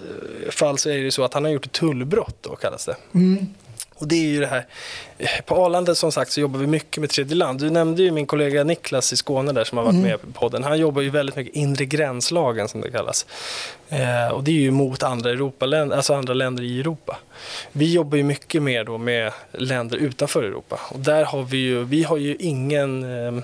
[0.45, 2.87] eh, fall så är det ju så att han har gjort ett tullbrott då kallas
[2.87, 2.97] det.
[3.15, 3.47] Mm.
[4.03, 4.67] Och det är ju det här,
[5.19, 7.61] eh, på Arlanda som sagt så jobbar vi mycket med tredje land.
[7.61, 10.65] Du nämnde ju min kollega Niklas i Skåne där som har varit med på podden.
[10.65, 13.27] Han jobbar ju väldigt mycket inre gränslagen som det kallas.
[13.89, 17.19] Eh, och det är ju mot andra, Europaländer, alltså andra länder i Europa.
[17.73, 20.81] Vi jobbar ju mycket mer då med länder utanför Europa.
[20.91, 23.43] Och där har vi ju, vi har ju ingen eh,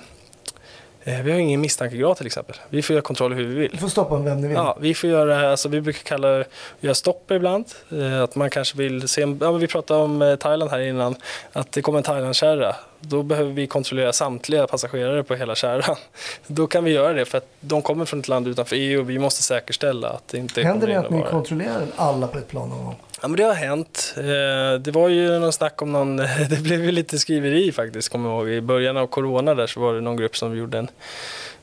[1.23, 2.57] vi har ingen misstankegrad till exempel.
[2.69, 3.71] Vi får göra kontroller hur vi vill.
[3.73, 4.57] Du får stoppa vem du vill.
[4.57, 6.45] Ja, vi får göra, alltså vi brukar kalla
[6.81, 7.65] göra stopp ibland.
[7.93, 11.15] Eh, att man kanske vill se, en- ja, vi pratade om eh, Thailand här innan,
[11.53, 12.77] att det kommer en Thailandkärra.
[13.01, 15.97] Då behöver vi kontrollera samtliga passagerare på hela kärran.
[16.47, 19.11] Då kan vi göra det för att de kommer från ett land utanför EU och
[19.11, 22.69] vi måste säkerställa att det inte Händer det att ni kontrollerar alla på ett plan
[22.69, 22.97] någon gång?
[23.23, 24.15] Ja, men det har hänt.
[24.17, 26.17] Eh, Det var ju någon snack om någon,
[26.51, 28.49] det blev ju lite skriveri faktiskt, kommer jag ihåg.
[28.49, 30.89] I början av corona där så var det någon grupp som gjorde en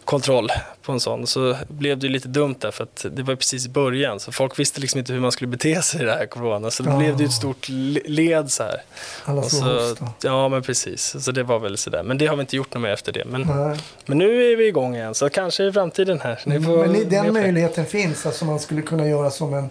[0.05, 0.49] kontroll
[0.81, 1.27] på en sån.
[1.27, 4.19] Så blev det lite dumt där för att det var precis i början.
[4.19, 6.71] Så folk visste liksom inte hur man skulle bete sig i det här corona.
[6.71, 6.97] Så då Ja.
[6.97, 8.81] blev det ett stort le- led så här.
[9.25, 11.15] Alla Och så, ja men precis.
[11.23, 12.03] Så det var väl sådär.
[12.03, 13.25] Men det har vi inte gjort något mer efter det.
[13.25, 13.79] Men, Nej.
[14.05, 15.15] men nu är vi igång igen.
[15.15, 16.39] Så kanske i framtiden här.
[16.45, 17.31] Ni får Men den det.
[17.31, 19.69] möjligheten finns, alltså man skulle kunna göra som en,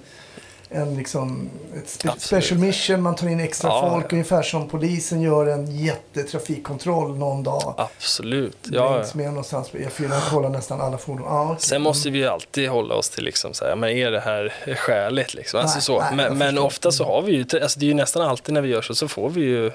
[0.75, 1.51] en liksom,
[1.83, 2.45] ett spe, Absolut.
[2.45, 4.09] special mission, man tar in extra Ja, folk, ja.
[4.13, 7.75] ungefär som polisen gör en jättetrafikkontroll någon dag.
[7.77, 8.57] Absolut.
[8.71, 8.97] Ja.
[8.97, 11.27] Längs med någonstans på E4 och kollar nästan alla fordon.
[11.29, 11.57] Ja, okej.
[11.59, 14.53] Sen måste vi ju alltid hålla oss till liksom så här, men är det här
[14.77, 15.61] skäligt liksom?
[15.61, 16.01] Alltså Nej, så.
[16.01, 18.61] nej, men, men ofta så har vi ju, alltså det är ju nästan alltid när
[18.61, 19.71] vi gör så, så får vi ju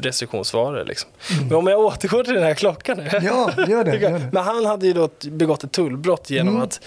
[0.00, 1.10] restriktionsvaror liksom.
[1.48, 3.08] Men om jag återgår till den här klockan nu.
[3.08, 3.24] Mm.
[3.24, 3.96] Ja, gör det.
[4.04, 4.28] Gör det.
[4.32, 6.62] Men han hade ju då begått ett tullbrott genom Mm.
[6.66, 6.80] att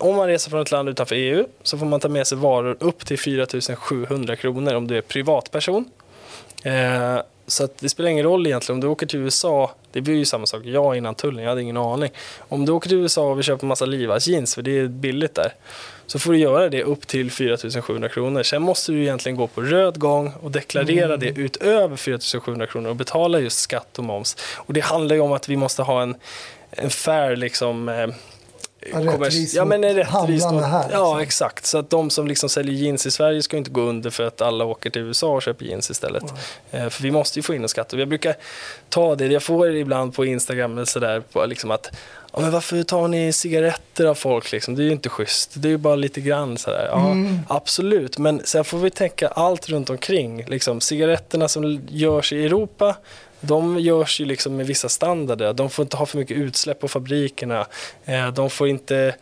[0.00, 2.76] om man reser från ett land utanför EU så får man ta med sig varor
[2.80, 5.84] upp till 4 700 kronor om du är privatperson.
[6.64, 10.24] Eh, så det spelar ingen roll egentligen om du åker till USA, det blir ju
[10.24, 12.10] samma sak, jag innan tullen, jag hade ingen aning.
[12.38, 14.86] Om du åker till USA och vill köpa en massa Levi's jeans, för det är
[14.88, 15.52] billigt där,
[16.06, 18.42] så får du göra det upp till 4 700 kronor.
[18.42, 22.90] Sen måste du egentligen gå på röd gång och deklarera det utöver 4 700 kronor
[22.90, 24.36] och betala just skatt och moms.
[24.56, 26.14] Och det handlar ju om att vi måste ha en,
[26.70, 28.06] en fair liksom, eh,
[28.82, 31.00] rättvis ja, men rättvis handlarna här, liksom.
[31.00, 31.66] Ja, exakt.
[31.66, 34.40] Så att de som liksom säljer jeans i Sverige ska inte gå under för att
[34.40, 36.24] alla åker till USA och köper jeans istället.
[36.70, 37.92] Eh, för vi måste ju få in en skatt.
[37.92, 38.36] Och jag brukar
[38.88, 41.90] ta det, jag får det ibland på Instagram sådär, liksom att
[42.32, 44.52] Ja, men varför tar ni cigaretter av folk?
[44.52, 44.74] Liksom?
[44.74, 45.50] Det är ju inte schysst.
[45.54, 46.88] Det är ju bara lite grann sådär.
[46.90, 47.38] Ja, Mm.
[47.48, 50.44] Absolut, men sen får vi tänka allt runt omkring.
[50.44, 52.96] Liksom, cigaretterna som görs i Europa,
[53.40, 55.52] de görs ju liksom med vissa standarder.
[55.52, 57.66] De får inte ha för mycket utsläpp på fabrikerna.
[58.04, 59.14] Eh, de får inte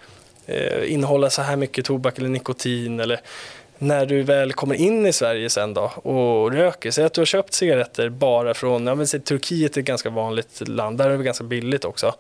[0.46, 3.00] eh, innehålla så här mycket tobak eller nikotin.
[3.00, 3.20] Eller
[3.78, 7.26] när du väl kommer in i Sverige sen då och röker, säg att du har
[7.26, 11.18] köpt cigaretter bara från, ja men säg Turkiet är ett ganska vanligt land, där är
[11.18, 12.14] det ganska billigt också.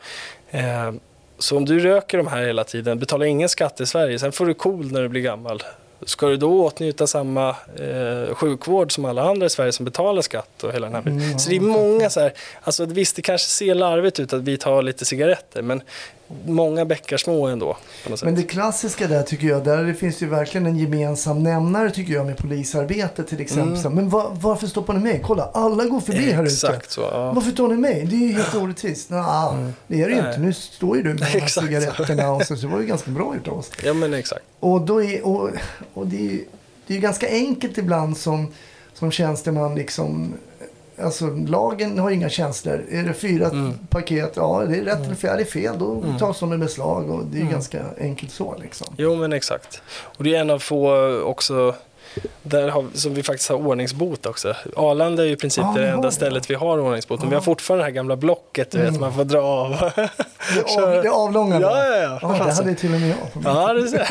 [0.50, 0.92] Eh,
[1.38, 4.46] så om du röker de här hela tiden, betalar ingen skatt i Sverige, sen får
[4.46, 5.62] du KOL när du blir gammal.
[6.08, 10.64] Ska du då åtnjuta samma eh, sjukvård som alla andra i Sverige som betalar skatt
[10.64, 11.38] och hela den här biten?
[11.38, 14.56] Så det är många så här, alltså visst det kanske ser larvigt ut att vi
[14.56, 15.82] tar lite cigaretter, men
[16.46, 17.76] många bäckar små ändå.
[18.22, 22.12] Men det klassiska där tycker jag, där det finns ju verkligen en gemensam nämnare tycker
[22.12, 23.78] jag med polisarbete till exempel.
[23.78, 25.22] Så, Men va- varför stoppar ni mig?
[25.24, 26.52] Kolla, alla går förbi här ute.
[26.52, 27.00] Exakt så.
[27.00, 27.32] Ja.
[27.32, 28.06] Varför tar ni mig?
[28.10, 29.10] Det är ju helt orättvist.
[29.10, 30.38] Nah, det är det ju inte.
[30.38, 31.66] Nu står ju du med de här Exakt.
[31.66, 33.70] cigaretterna och så, så det var ju ganska bra gjort av oss.
[33.84, 34.44] ja, men exakt.
[34.60, 35.50] Och, då är, och,
[35.94, 36.44] och det, är ju,
[36.86, 38.52] det är ju ganska enkelt ibland som,
[38.94, 40.34] som tjänsteman liksom.
[41.02, 42.84] Alltså lagen har inga känslor.
[42.90, 43.72] Är det fyra Mm.
[43.90, 45.40] paket, ja det är rätt eller fel.
[45.40, 48.86] Är fel då tas de med beslag och det är ju ganska enkelt så liksom.
[48.98, 49.82] Jo, men exakt.
[50.18, 51.74] Och det är en av få också
[52.42, 54.54] där har, som vi faktiskt har ordningsbot också.
[54.76, 57.20] Arlanda är ju i princip Ja, det vi enda stället vi har ordningsbot.
[57.20, 59.90] Men vi har fortfarande det här gamla blocket, du vet, man får dra av.
[60.54, 62.18] Det, av, det avlånga Ja, ja, ja.
[62.22, 63.42] ja det hade till och med jag.
[63.44, 63.90] Ja, det,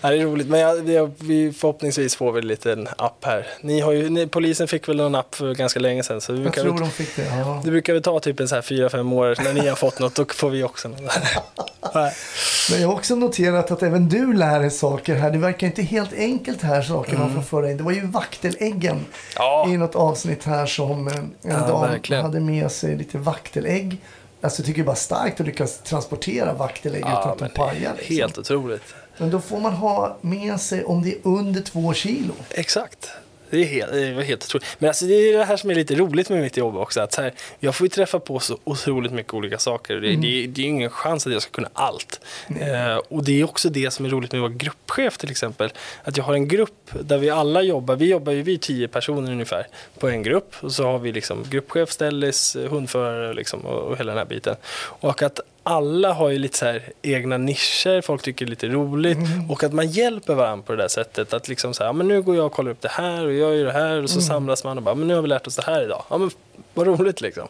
[0.00, 0.48] ja, det är roligt.
[0.48, 3.46] Men jag, det, vi förhoppningsvis får vi en liten app här.
[3.60, 6.20] Ni har ju, ni, polisen fick väl någon app för ganska länge sedan.
[6.20, 7.22] Så vi Jag tror väl, de fick det.
[7.22, 7.60] Ja.
[7.64, 9.36] det brukar väl ta typ en så här fyra, fem år.
[9.44, 11.00] När ni har fått något, då får vi också något.
[12.70, 15.30] Men jag har också noterat att även du lär dig saker här.
[15.30, 17.76] Det verkar inte helt enkelt här saker man får föra in.
[17.76, 19.04] Det var ju vakteläggen Mm.
[19.36, 19.66] Ja.
[19.68, 22.22] i något avsnitt här som eh, en Ja, dam verkligen.
[22.22, 23.96] hade med sig lite vaktelägg.
[24.40, 27.48] Alltså jag tycker det är bara starkt att lyckas transportera vaktelägg utan Ja, att de
[27.48, 27.92] pajar.
[27.96, 28.16] Liksom.
[28.16, 28.82] helt otroligt.
[29.18, 32.32] Men då får man ha med sig om det är under två kilo.
[32.50, 33.08] Exakt.
[33.52, 34.66] Det är helt, det var helt otroligt.
[34.78, 37.00] Men alltså det är det här som är lite roligt med mitt jobb också.
[37.00, 39.94] Att här, jag får ju träffa på så otroligt mycket olika saker.
[39.94, 42.20] Det, det, det är ingen chans att jag ska kunna allt.
[42.60, 45.72] Eh, och det är också det som är roligt med att vara gruppchef till exempel.
[46.04, 47.96] Att jag har en grupp där vi alla jobbar.
[47.96, 49.66] Vi jobbar ju vi är tio personer ungefär
[49.98, 50.54] på en grupp.
[50.60, 54.56] Och så har vi liksom gruppchef, ställis, hundförare liksom, och, och hela den här biten.
[55.00, 58.68] Och att alla har ju lite så här egna nischer, folk tycker det är lite
[58.68, 61.32] roligt och att man hjälper varandra på det där sättet.
[61.32, 63.32] Att liksom så här, ja, men nu går jag och kollar upp det här och
[63.32, 65.46] jag gör det här och så samlas man och bara, men nu har vi lärt
[65.46, 66.04] oss det här idag.
[66.10, 66.30] Ja men
[66.74, 67.48] vad roligt liksom.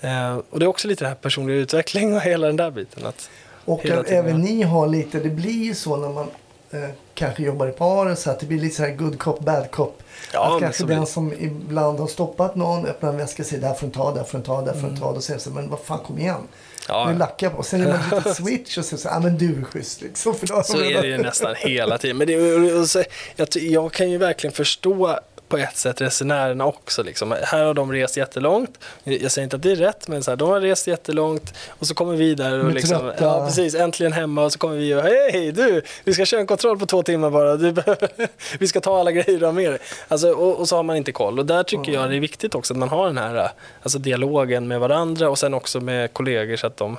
[0.00, 3.06] Eh, och det är också lite det här personliga utveckling och hela den där biten.
[3.06, 3.30] Att
[3.64, 6.26] Och även ni har lite, det blir ju så när man
[6.70, 9.70] eh, kanske jobbar i par så att det blir lite så här good cop, bad
[9.70, 10.02] cop.
[10.32, 13.74] Ja, att kanske den som ibland har stoppat någon öppnar en väska och säger där
[13.74, 14.94] får du ta, där får du ta, där får Mm.
[14.94, 15.06] du ta.
[15.06, 16.48] Och säger så, men vad fan kom igen.
[16.88, 17.62] Ja, Nu lackar på.
[17.62, 20.34] Sen gör man ett litet switch och säger så, ah, men du är schysst liksom.
[20.34, 22.16] För då Så är det ju nästan hela tiden.
[22.16, 25.18] Men det, jag kan ju verkligen förstå
[25.50, 27.02] på ett sätt resenärerna också.
[27.02, 27.34] Liksom.
[27.42, 28.78] Här har de rest jättelångt.
[29.04, 31.86] Jag säger inte att det är rätt, men så här, de har rest jättelångt och
[31.86, 35.02] så kommer vi där och liksom, ja, precis, äntligen hemma och så kommer vi och
[35.02, 37.56] hej du, vi ska köra en kontroll på två timmar bara.
[37.56, 37.74] Du,
[38.58, 39.78] vi ska ta alla grejer du har med dig.
[40.08, 41.38] Alltså, och, och så har man inte koll.
[41.38, 43.50] Och där tycker jag det är viktigt också att man har den här
[43.82, 46.98] alltså, dialogen med varandra och sen också med kollegor så att de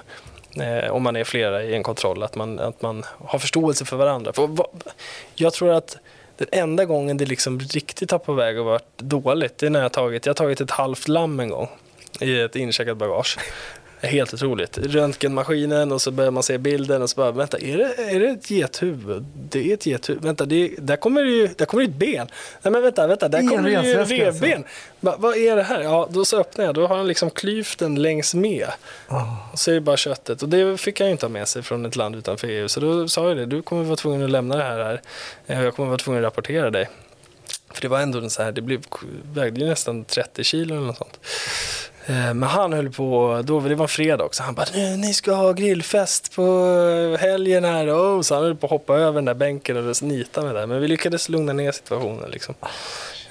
[0.59, 3.97] eh, om man är flera i en kontroll, att man, att man har förståelse för
[3.97, 4.33] varandra.
[4.33, 4.49] För,
[5.35, 5.97] jag tror att
[6.41, 9.79] den enda gången det liksom riktigt har på väg att vara dåligt, det är när
[9.79, 11.67] jag har tagit, jag har tagit ett halvt lamm en gång
[12.19, 13.37] i ett incheckat bagage.
[14.01, 14.77] Helt otroligt.
[14.77, 18.29] Röntgenmaskinen och så börjar man se bilden och så bara, vänta, är det, är det
[18.29, 19.25] ett gethuvud?
[19.49, 20.23] Det är ett gethuvud.
[20.23, 22.27] Vänta, det, där kommer det ju där kommer det ett ben.
[22.61, 24.15] Nej men vänta, vänta, där kommer det ju alltså.
[24.15, 24.63] revben.
[24.99, 25.81] Va, vad är det här?
[25.81, 28.67] Ja, då så öppnar jag, då har han liksom klyvt den längs med.
[29.51, 30.43] Och så är det bara köttet.
[30.43, 32.67] Och det fick han ju inte ha med sig från ett land utanför EU.
[32.67, 34.79] Så då sa jag det, du kommer vara tvungen att lämna det här.
[34.79, 35.01] här.
[35.47, 36.89] Eh, Jag kommer vara tvungen att rapportera dig.
[37.73, 38.81] För det var ändå en så här, det blev,
[39.33, 41.19] vägde ju nästan 30 kilo eller något sånt.
[42.05, 45.13] Eh, Men han höll på, då, det var en fredag också, han bara "Nu, ni
[45.13, 46.41] ska ha grillfest på
[47.19, 47.87] helgen här.
[47.89, 50.67] Oh, så han höll på att hoppa över den där bänken och nita med där.
[50.67, 52.55] Men vi lyckades lugna ner situationen liksom.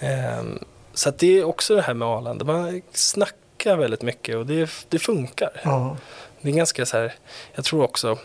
[0.01, 0.59] Ehm,
[0.95, 4.99] Så det är också det här med Arlanda, man snackar väldigt mycket och det, det
[4.99, 5.51] funkar.
[5.65, 5.97] Ja.
[6.41, 7.15] Det är ganska så här,
[7.55, 8.19] jag tror också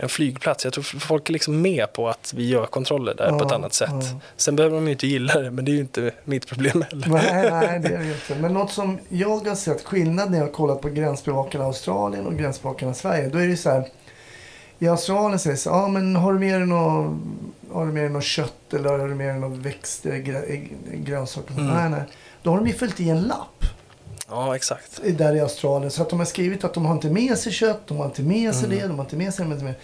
[0.00, 3.36] en flygplats, jag tror folk är liksom med på att vi gör kontroller där på
[3.44, 3.90] ett Ja, annat sätt.
[3.92, 4.20] ja.
[4.36, 7.08] Sen behöver de ju inte gilla det, men det är ju inte mitt problem heller.
[7.08, 8.34] Nej, nej, det är det ju inte.
[8.40, 12.34] Men något som jag har sett skillnad när jag har kollat på gränsbevakarna Australien och
[12.38, 13.28] gränsbevakarna Sverige.
[13.28, 13.88] Då är det så här.
[14.78, 17.16] I Australien sägs det, ja men har du med dig något,
[17.72, 20.72] har du med dig något kött eller har du med dig något växter, grö, ägg-
[21.04, 21.52] grönsaker?
[21.54, 21.66] Mm.
[21.66, 22.02] Nej, nej.
[22.42, 23.64] Då har de ju fyllt i en lapp
[24.30, 25.00] Ja, exakt.
[25.04, 25.90] där i Australien.
[25.90, 28.22] Så att de har skrivit att de har inte med sig kött, de har inte
[28.22, 28.78] med sig Mm.
[28.78, 29.74] det, de har inte med sig det.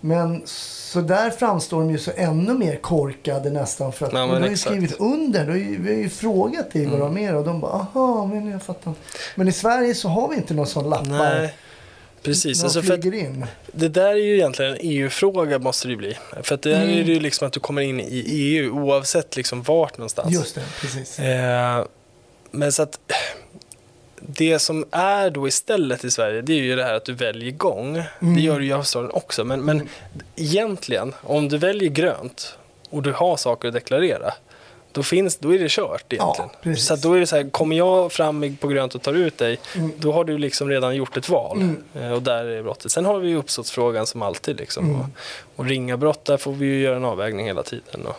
[0.00, 3.92] Men så där framstår de ju så ännu mer korkade nästan.
[3.92, 4.70] För att Ja, de har ju exakt.
[4.70, 4.88] Mm.
[4.88, 5.46] skrivit under.
[5.46, 8.50] Då vi har ju frågat dig vad de har med och de bara, aha, men
[8.50, 8.92] jag fattar.
[9.34, 11.08] Men i Sverige så har vi inte någon sån lappar.
[11.08, 11.54] Nej,
[12.22, 12.64] precis.
[12.64, 12.96] Alltså för
[13.72, 16.16] det där är ju egentligen en EU-fråga måste det ju bli.
[16.42, 19.62] För att där är det ju liksom att du kommer in i EU oavsett liksom
[19.62, 20.32] vart någonstans.
[20.32, 21.18] Just det, precis.
[21.18, 21.84] Eh,
[22.50, 22.98] men så att
[24.20, 27.50] det som är då istället i Sverige, det är ju det här att du väljer
[27.50, 28.02] gång.
[28.20, 29.44] Det gör du i Australien också.
[29.44, 29.88] Men, men
[30.36, 32.58] egentligen, om du väljer grönt
[32.90, 34.32] och du har saker att deklarera,
[34.92, 36.50] då, finns, då är det kört egentligen.
[36.62, 36.86] precis.
[36.86, 39.58] så då är det så här, kommer jag fram på grönt och tar ut dig,
[39.96, 41.74] då har du liksom redan gjort ett val.
[41.94, 42.92] Eh, och där är brottet.
[42.92, 44.56] Sen har vi uppsåtsfrågan som alltid.
[44.56, 45.00] Liksom.
[45.00, 45.06] Och,
[45.56, 48.06] och ringa brott, där får vi ju göra en avvägning hela tiden.
[48.06, 48.16] Och,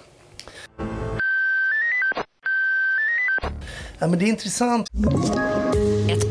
[4.02, 4.90] Ja, men det är intressant.
[6.12, 6.31] Ett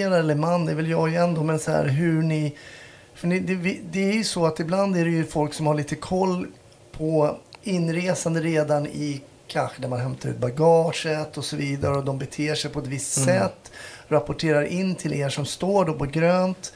[0.00, 2.56] eller man, det är väl jag igen då, men så här hur ni...
[3.14, 5.74] För ni, det, det är ju så att ibland är det ju folk som har
[5.74, 6.46] lite koll
[6.92, 12.18] på inresande redan i kanske där man hämtar ut bagaget och så vidare och de
[12.18, 13.72] beter sig på ett visst sätt.
[14.08, 16.72] Rapporterar in till er som står då på grönt.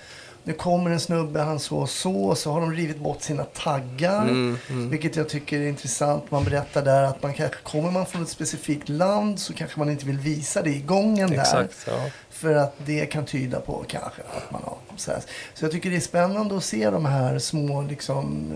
[0.47, 4.57] Nu kommer en snubbe, han så och så, så har de rivit bort sina taggar.
[4.91, 6.31] Vilket jag tycker är intressant.
[6.31, 9.91] Man berättar där att man kanske, kommer man från ett specifikt land så kanske man
[9.91, 11.41] inte vill visa det i gången där.
[11.41, 11.85] exakt.
[11.87, 12.11] Ja.
[12.31, 15.21] För att det kan tyda på kanske att man har så här.
[15.55, 18.53] Så jag tycker det är spännande att se de här små liksom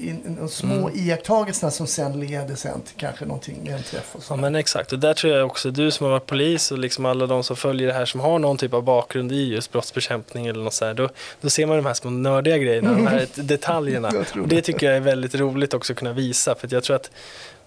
[0.00, 0.92] in, in, små Mm.
[0.94, 4.32] iakttagelserna som sen leder sen till kanske någonting med en träff och så.
[4.32, 7.06] Ja men exakt, och där tror jag också du som har varit polis och liksom
[7.06, 10.46] alla de som följer det här som har någon typ av bakgrund i just brottsbekämpning
[10.46, 11.08] eller något så här, då,
[11.40, 14.10] då ser man de här små nördiga grejerna, de här detaljerna.
[14.10, 16.96] Tror Och det tycker jag är väldigt roligt också att kunna visa, för jag tror
[16.96, 17.10] att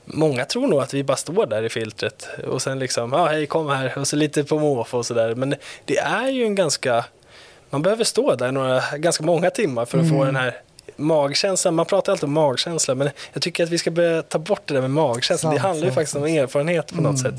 [0.05, 3.45] Många tror nog att vi bara står där i filtret och sen liksom, ja hej
[3.47, 5.35] kom här och så lite på måfå och sådär.
[5.35, 7.05] Men det är ju en ganska,
[7.69, 10.61] man behöver stå där några, ganska många timmar för att få den här
[10.95, 11.75] magkänslan.
[11.75, 14.73] Man pratar alltid om magkänsla men jag tycker att vi ska börja ta bort det
[14.73, 15.53] där med magkänslan.
[15.53, 17.35] Det handlar ju faktiskt om erfarenhet på något sätt.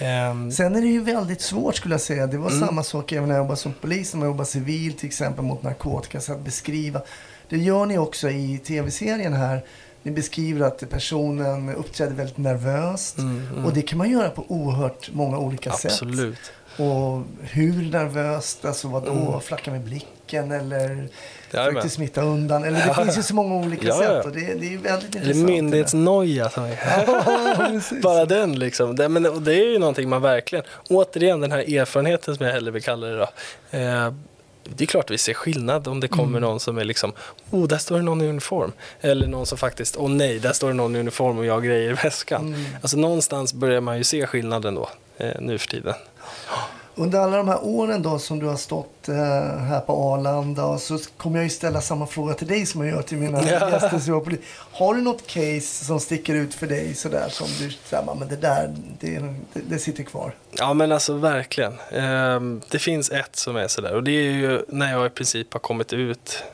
[0.00, 2.26] Ehm, Sen är det ju väldigt svårt skulle jag säga.
[2.26, 2.60] Det var Mm.
[2.68, 5.62] samma sak även när jag jobbade som polis, när man jobbade civil till exempel mot
[5.62, 6.20] narkotika.
[6.20, 7.00] Så att beskriva.
[7.48, 9.64] Det gör ni också i tv-serien här.
[10.02, 13.16] Ni beskriver att personen uppträder väldigt nervöst.
[13.66, 15.92] Och det kan man göra på oerhört många olika sätt.
[16.78, 16.90] Mm.
[16.90, 21.08] Och hur nervöst, alltså vadå, flacka med blicken eller
[21.54, 21.74] Mm.
[21.74, 22.64] Faktiskt smita undan.
[22.64, 24.08] Eller det finns ju så många olika Ja, ja.
[24.08, 25.46] sätt och det, det är väldigt intressant.
[25.48, 26.50] myndighetsnoja.
[26.50, 27.80] som är- Ja.
[28.02, 28.96] Bara den liksom.
[28.96, 32.52] Det, men, och det är ju någonting man verkligen, återigen den här erfarenheten som jag
[32.52, 33.22] hellre vill kalla det då.
[33.78, 34.12] Eh,
[34.64, 37.12] det är klart vi ser skillnad om det kommer någon som är liksom,
[37.50, 38.72] oh där står det någon i uniform.
[39.00, 41.60] Eller någon som faktiskt, åh nej, där står det någon i uniform och jag har
[41.60, 42.66] grejer i väskan.
[42.82, 45.94] Alltså någonstans börjar man ju se skillnaden då, eh, nu för tiden.
[46.94, 49.14] Under alla de här åren då som du har stått eh,
[49.58, 53.02] här på Arlanda så kommer jag ju ställa samma fråga till dig som jag gör
[53.02, 53.98] till mina gäster.
[53.98, 54.38] som.
[54.72, 58.36] Har du något case som sticker ut för dig sådär som du säger, men det
[58.36, 60.34] där, det, det, det sitter kvar?
[60.50, 61.74] Ja men alltså verkligen.
[61.92, 65.52] Ehm, det finns ett som är sådär och det är ju när jag i princip
[65.52, 66.44] har kommit ut.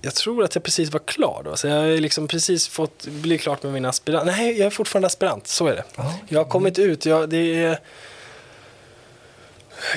[0.00, 1.56] Jag tror att jag precis var klar då.
[1.56, 4.26] Så jag har liksom precis fått bli klart med min aspirant.
[4.26, 5.84] Nej, jag är fortfarande aspirant, så är det.
[5.96, 6.14] Ja.
[6.28, 7.80] Jag har kommit ut, jag, det är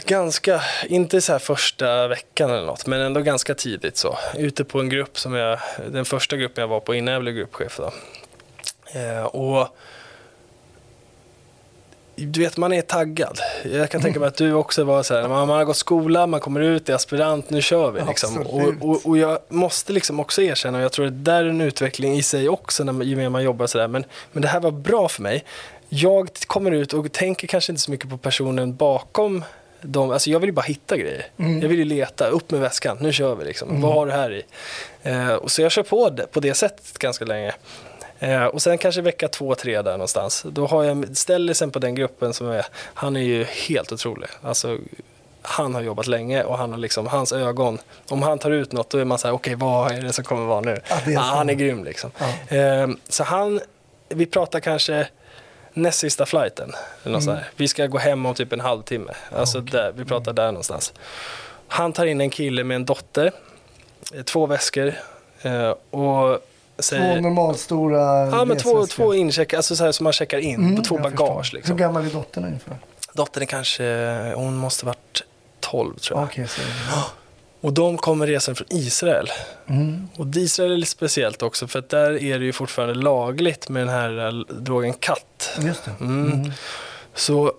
[0.05, 4.17] ganska, inte så här första veckan eller något, men ändå ganska tidigt så.
[4.37, 5.59] Ute på en grupp som jag,
[5.91, 7.93] den första gruppen jag var på innan jag blev gruppchef då.
[8.99, 9.67] Eh, och
[12.25, 13.39] du vet, man är taggad.
[13.63, 16.27] Jag kan tänka mig att du också var så här, man man har gått skola,
[16.27, 18.01] man kommer ut, är aspirant, nu kör vi.
[18.07, 18.37] Liksom.
[18.37, 21.49] Och, och, och jag måste liksom också erkänna, och jag tror att det där är
[21.49, 24.47] en utveckling i sig också, när man, ju mer man jobbar sådär, men, men det
[24.47, 25.45] här var bra för mig.
[25.89, 29.43] Jag kommer ut och tänker kanske inte så mycket på personen bakom
[29.81, 30.11] dem.
[30.11, 31.25] Alltså jag vill ju bara hitta grejer.
[31.35, 33.81] Jag vill ju leta, upp med väskan, nu kör vi liksom.
[33.81, 34.43] Vad har du här i?
[35.03, 37.53] Eh, och så jag kör på det, på det sättet ganska länge.
[38.23, 40.45] Eh, och sen kanske vecka två, tre där någonstans.
[40.49, 44.29] Då har jag ställisen på den gruppen som är, han är ju helt otrolig.
[44.41, 44.77] Alltså
[45.41, 47.77] han har jobbat länge och han har liksom, hans ögon,
[48.09, 50.23] om han tar ut något då är man så här, okej vad är det som
[50.23, 50.77] kommer vara nu?
[50.89, 51.19] Ja, är så.
[51.19, 52.11] han är grym liksom.
[52.49, 52.57] Ja.
[52.57, 53.61] Eh, så han,
[54.09, 55.07] vi pratar kanske
[55.73, 56.71] näst sista flighten.
[57.03, 57.43] Eller något sånt Mm.
[57.43, 57.51] här.
[57.55, 59.11] Vi ska gå hem om typ en halvtimme.
[59.35, 60.93] Alltså där, vi pratar där någonstans.
[61.67, 63.31] Han tar in en kille med en dotter,
[64.13, 64.93] eh, två väskor
[65.41, 65.73] eh,
[66.81, 67.21] och Två säger...
[67.21, 70.83] normalstora Ja, men två, två incheck, alltså så här som man checkar in Mm, på
[70.83, 71.53] två bagage.
[71.53, 71.71] Liksom.
[71.71, 72.77] Hur gammal är dottern ungefär?
[73.13, 73.83] Dottern är kanske,
[74.35, 75.23] hon måste varit
[75.59, 76.25] 12 tror jag.
[76.27, 76.61] Okej, så
[77.61, 79.27] Och de kommer resan från Israel.
[79.67, 80.07] mm.
[80.17, 83.81] Och Israel är lite speciellt också för att där är det ju fortfarande lagligt med
[83.81, 85.49] den här eh, drogen katt.
[85.99, 86.31] Mm.
[86.31, 86.51] Mm.
[87.15, 87.53] Så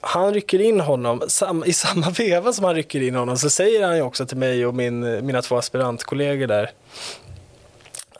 [0.00, 3.86] han rycker in honom, sam, i samma veva som han rycker in honom så säger
[3.86, 6.70] han ju också till mig och min, mina två aspirantkollegor där.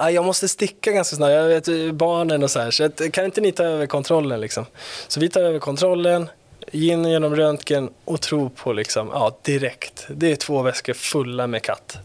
[0.00, 3.24] "Ah, Jag måste sticka ganska snart, jag vet barnen och så här, så att, kan
[3.24, 4.66] inte ni ta över kontrollen liksom?
[5.08, 6.28] Så vi tar över kontrollen,
[6.72, 10.06] in genom röntgen och tror på liksom, ja direkt.
[10.08, 11.98] Det är två väskor fulla med katt.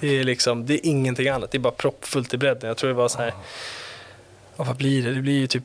[0.00, 2.68] Det är liksom, det är ingenting annat, det är bara proppfullt i bredden.
[2.68, 3.34] Jag tror det var så här,
[4.56, 5.14] ja, vad blir det?
[5.14, 5.64] Det blir ju typ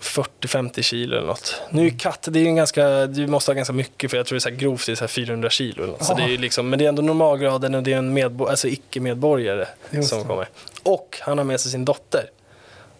[0.00, 1.60] 40-50 kilo eller något.
[1.70, 4.26] Nu är katt, det är ju en ganska, du måste ha ganska mycket för jag
[4.26, 6.04] tror det är så grovt det är så här 400 kilo eller något.
[6.04, 8.68] Så det är liksom, men det är ändå normalgraden och det är en medbo- alltså
[8.68, 9.66] icke-medborgare
[10.02, 10.48] som kommer.
[10.82, 12.30] Och han har med sig sin dotter.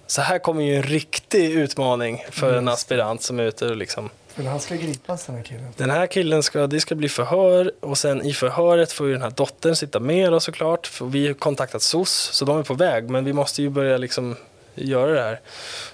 [0.07, 4.11] Så här kommer ju en riktig utmaning för en aspirant som är ute och liksom
[4.35, 5.67] För han ska gripas den här killen.
[5.77, 9.23] den här killen ska, det ska bli förhör och sen i förhöret får ju den
[9.23, 10.87] här dottern sitta med då såklart.
[10.87, 13.97] För vi har kontaktat SOS så de är på väg men vi måste ju börja
[13.99, 14.37] liksom
[14.81, 15.41] göra det här.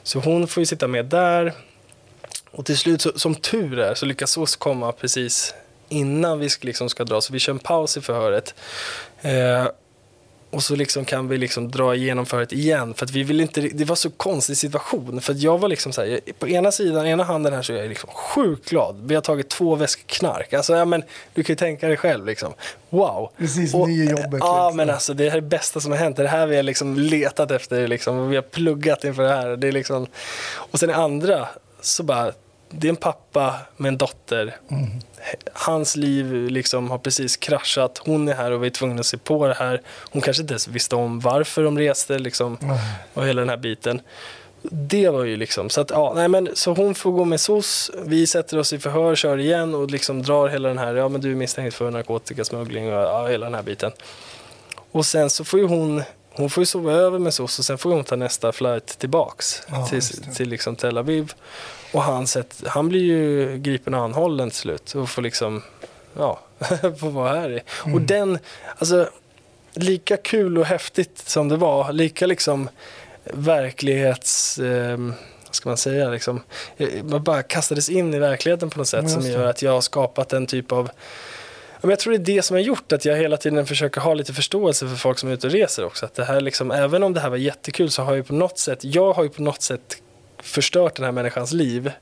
[0.03, 1.53] Så hon får ju sitta med där.
[2.51, 5.55] Och till slut, så, som tur är, så lyckas SOS komma precis
[5.89, 7.20] innan vi ska- liksom ska dra.
[7.20, 8.55] Så vi kör en paus i förhöret.
[9.22, 9.66] Eh,
[10.55, 12.95] och så liksom kan vi liksom dra igenom förhöret igen.
[12.95, 15.21] För att vi vill inte, det var så konstig situation.
[15.21, 17.89] För jag var liksom så här, på ena sidan, ena handen här så är jag
[17.89, 18.97] liksom sjukt glad.
[19.05, 20.53] Vi har tagit två väskor knark.
[20.53, 21.03] Alltså, ja, men,
[21.35, 22.53] du kan ju tänka dig själv liksom.
[22.91, 23.31] Wow.
[23.39, 24.77] Precis, Och- ny i jobbet, Ja, liksom.
[24.77, 26.17] men alltså det här är det bästa som har hänt.
[26.17, 28.29] Det är det här vi har liksom letat efter liksom.
[28.31, 29.57] Vi har pluggat inför det här.
[29.57, 30.07] Det är liksom...
[30.55, 31.49] Och sen i andra
[31.81, 32.33] så bara,
[32.79, 34.57] det är en pappa med en dotter.
[34.68, 34.91] Mm.
[35.53, 38.01] Hans liv liksom har precis kraschat.
[38.05, 39.83] Hon är här och vi är tvungna att se på det här.
[40.11, 42.59] Hon kanske inte ens visste om varför de reste liksom.
[43.14, 44.01] Och hela den här biten.
[44.70, 47.91] Det var ju liksom, så att ja, nej men så hon får gå med SOS,
[48.05, 51.20] vi sätter oss i förhör, kör igen och liksom drar hela den här, ja men
[51.20, 53.93] du är misstänkt för narkotikasmuggling och ja, hela den här biten.
[54.93, 57.79] Och sen så får ju hon, hon får ju sova över med SOS och sen
[57.79, 60.03] får hon ta nästa flight tillbaks Ja, till,
[60.35, 61.35] till liksom Tel Aviv.
[61.95, 65.63] Och han, sett, han blir ju gripen och anhållen till slut och får liksom,
[66.19, 66.41] ja,
[67.01, 67.51] får vara här.
[67.51, 67.61] i.
[67.81, 68.07] Och Mm.
[68.07, 68.39] den,
[68.79, 69.09] alltså
[69.75, 72.69] lika kul och häftigt som det var, lika liksom
[73.25, 74.59] verklighets...
[74.59, 74.99] Eh,
[75.51, 76.09] ska man säga?
[76.11, 76.41] Liksom,
[76.77, 79.81] eh, man bara kastades in i verkligheten på något sätt som gör att jag har
[79.81, 80.91] skapat en typ av...
[81.81, 84.15] Men jag tror det är det som har gjort att jag hela tiden försöker ha
[84.15, 86.07] lite förståelse för folk som är ute och reser också.
[86.07, 88.59] Att det här liksom, även om det här var jättekul så har jag på något
[88.59, 89.97] sätt, jag har ju på något sätt
[90.45, 91.93] förstört den här människans liv.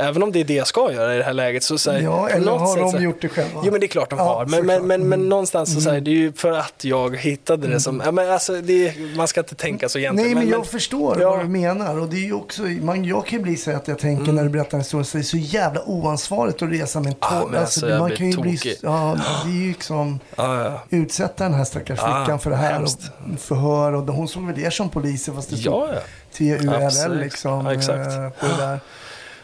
[0.00, 1.62] Även om det är det jag ska göra i det här läget.
[1.62, 3.60] Så, så här, Ja, eller har sätt, de här- gjort det själva?
[3.64, 4.46] Jo men det är klart de Ja, har.
[4.46, 5.28] Men, men, men, men Mm.
[5.28, 8.30] någonstans så, så här, det är ju för att jag hittade det som, ja, men
[8.30, 10.32] alltså, är, man ska inte tänka så egentligen.
[10.34, 11.30] Nej, men, jag förstår Ja.
[11.30, 11.98] vad du menar.
[11.98, 14.34] Och det är också, man, jag kan ju bli så att jag tänker Mm.
[14.34, 17.14] när du berättar en historia så är det så jävla oansvarigt att resa med en
[17.20, 17.50] Ja, tåg.
[17.50, 18.76] men alltså, jag man kan ju bli, tokig.
[18.82, 20.82] ja, det är ju liksom Ja, ja.
[20.90, 23.00] utsätta den här stackars Ja, flickan för det här hemskt.
[23.34, 23.92] och förhör.
[23.94, 26.00] Och hon såg väl det som poliser fast det stod Ja, ja.
[26.38, 27.66] TURL liksom.
[27.66, 28.06] Ja, exakt.
[28.12, 28.80] eh, På det där.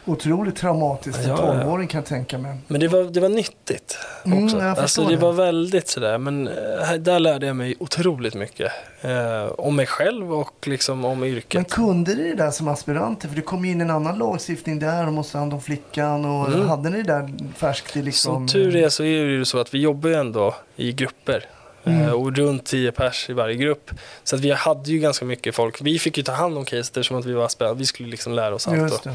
[0.06, 1.36] Otroligt traumatiskt för Ja.
[1.36, 2.56] 12-åring kan jag tänka mig.
[2.66, 4.56] Men det var, det var nyttigt Mm, också.
[4.58, 5.16] jag alltså, det det.
[5.16, 8.72] var väldigt sådär, men eh, där lärde jag mig otroligt mycket.
[9.00, 11.54] Eh, om mig själv och liksom om yrket.
[11.54, 13.28] Men kunde ni det där som aspiranter?
[13.28, 16.24] För det kom in en annan lagstiftning där och måste ta hand om flickan.
[16.24, 16.68] Och Mm.
[16.68, 18.34] Hade ni det där färskt i liksom?
[18.34, 21.44] Som tur är så är det ju så att vi jobbar ju ändå i grupper.
[21.84, 22.02] Mm.
[22.02, 23.90] Eh, Och runt 10 pers i varje grupp.
[24.24, 25.80] Så att vi hade ju ganska mycket folk.
[25.82, 27.78] Vi fick ju ta hand om caset eftersom att vi var aspiranter.
[27.78, 29.06] Vi skulle liksom lära oss allt.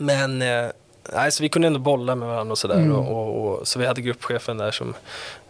[0.00, 0.66] Men eh,
[1.12, 2.76] nej, så vi kunde ändå bolla med varandra och sådär.
[2.76, 2.96] Mm.
[2.96, 4.94] Och, och, och, så vi hade gruppchefen där som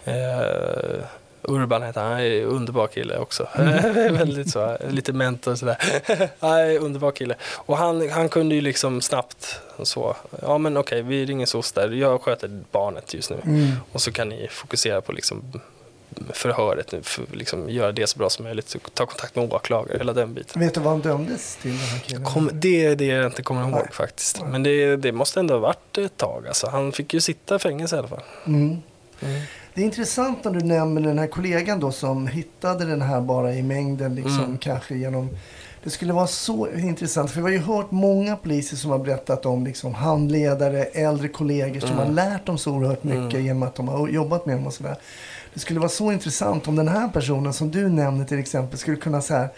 [0.04, 1.04] eh,
[1.42, 3.48] Urban heter han, han är underbar kille också.
[3.54, 3.94] Mm.
[4.16, 5.76] Väldigt så, lite mentor och sådär.
[6.40, 7.34] Nej, underbar kille.
[7.42, 11.90] Och han, han kunde ju liksom snabbt så, ja men okej vi ringer SOS där,
[11.90, 13.36] jag sköter barnet just nu.
[13.44, 13.70] Mm.
[13.92, 15.42] Och så kan ni fokusera på liksom
[16.32, 18.76] förhöret för liksom göra det så bra som möjligt.
[18.94, 20.60] Ta kontakt med åklagare, hela den biten.
[20.60, 22.24] Vet du vad han dömdes till den här killen?
[22.24, 23.88] Kom, det är det jag inte kommer ihåg Nej.
[23.92, 24.42] faktiskt.
[24.42, 26.46] Men det, det måste ändå ha varit ett tag.
[26.48, 26.66] Alltså.
[26.70, 28.22] Han fick ju sitta i fängelse i alla fall.
[28.46, 28.76] Mm.
[29.74, 33.54] Det är intressant när du nämner den här kollegan då som hittade den här bara
[33.54, 34.58] i mängden, liksom Mm.
[34.58, 35.28] kanske genom
[35.84, 39.46] Det skulle vara så intressant, för vi har ju hört många poliser som har berättat
[39.46, 43.88] om liksom handledare, äldre kollegor som har lärt dem så oerhört mycket genom att de
[43.88, 44.96] har jobbat med dem och sådär.
[45.54, 48.96] Det skulle vara så intressant om den här personen som du nämner till exempel skulle
[48.96, 49.48] kunna så här,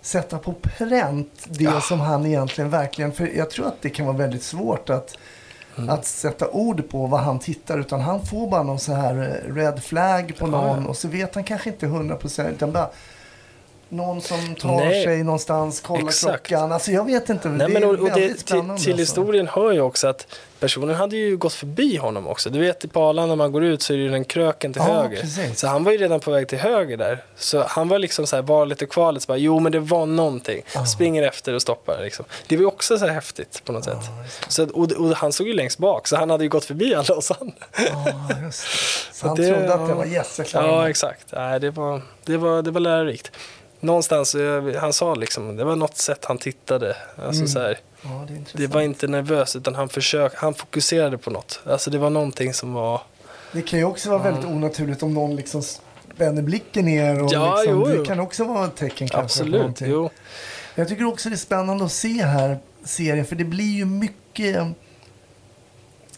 [0.00, 3.12] sätta på pränt det som han egentligen verkligen...
[3.12, 5.16] För jag tror att det kan vara väldigt svårt att,
[5.88, 7.78] att sätta ord på vad han tittar.
[7.78, 11.34] Utan han får bara någon så här eh, red flag på någon och så vet
[11.34, 12.52] han kanske inte hundra procent.
[12.52, 12.90] Utan bara
[13.88, 15.04] någon som tar Nej.
[15.04, 16.46] sig någonstans, kollar Exakt.
[16.46, 16.72] klockan.
[16.72, 17.48] Alltså jag vet inte.
[17.48, 18.90] Nej, det men är och, och det, till, till alltså.
[18.90, 20.26] historien hör ju också att
[20.60, 22.50] personen hade ju gått förbi honom också.
[22.50, 24.82] Du vet på Arlanda när man går ut så är det ju den kröken till
[24.86, 25.20] Ja, höger.
[25.20, 25.58] precis.
[25.60, 27.24] Så han var ju redan på väg till höger där.
[27.36, 29.22] Så han var liksom så här valet och kvalet.
[29.22, 30.62] Så bara, jo men det var någonting.
[30.94, 32.24] Springer efter och stoppar liksom.
[32.48, 33.96] Det var ju också så här häftigt på något sätt.
[34.48, 37.14] Så, och, och han stod ju längst bak så han hade ju gått förbi alla
[37.14, 37.54] oss andra.
[37.76, 38.12] Ja,
[38.44, 39.14] just det.
[39.14, 41.26] Så han det- trodde att det var yes, Ja, exakt.
[41.32, 43.32] Nej, det, var, det, var, det var lärorikt.
[43.84, 46.96] Någonstans, eh, han sa liksom, det var något sätt han tittade.
[47.16, 47.48] Alltså Mm.
[47.48, 51.60] så här, Ja, det det var inte nervös utan han försökte, han fokuserade på något.
[51.66, 53.00] Alltså det var någonting som var,
[53.52, 55.62] Det kan ju också vara väldigt onaturligt om någon liksom
[56.14, 57.22] spänner blicken ner.
[57.22, 57.98] Och Ja, liksom, jo, jo.
[57.98, 59.42] Det kan också vara ett tecken kanske.
[59.42, 60.10] absolut, jo.
[60.74, 63.24] Jag tycker också det är spännande att se här serien.
[63.26, 64.66] För det blir ju mycket...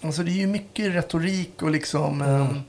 [0.01, 2.23] Alltså det är ju mycket retorik och liksom...
[2.23, 2.61] Mm.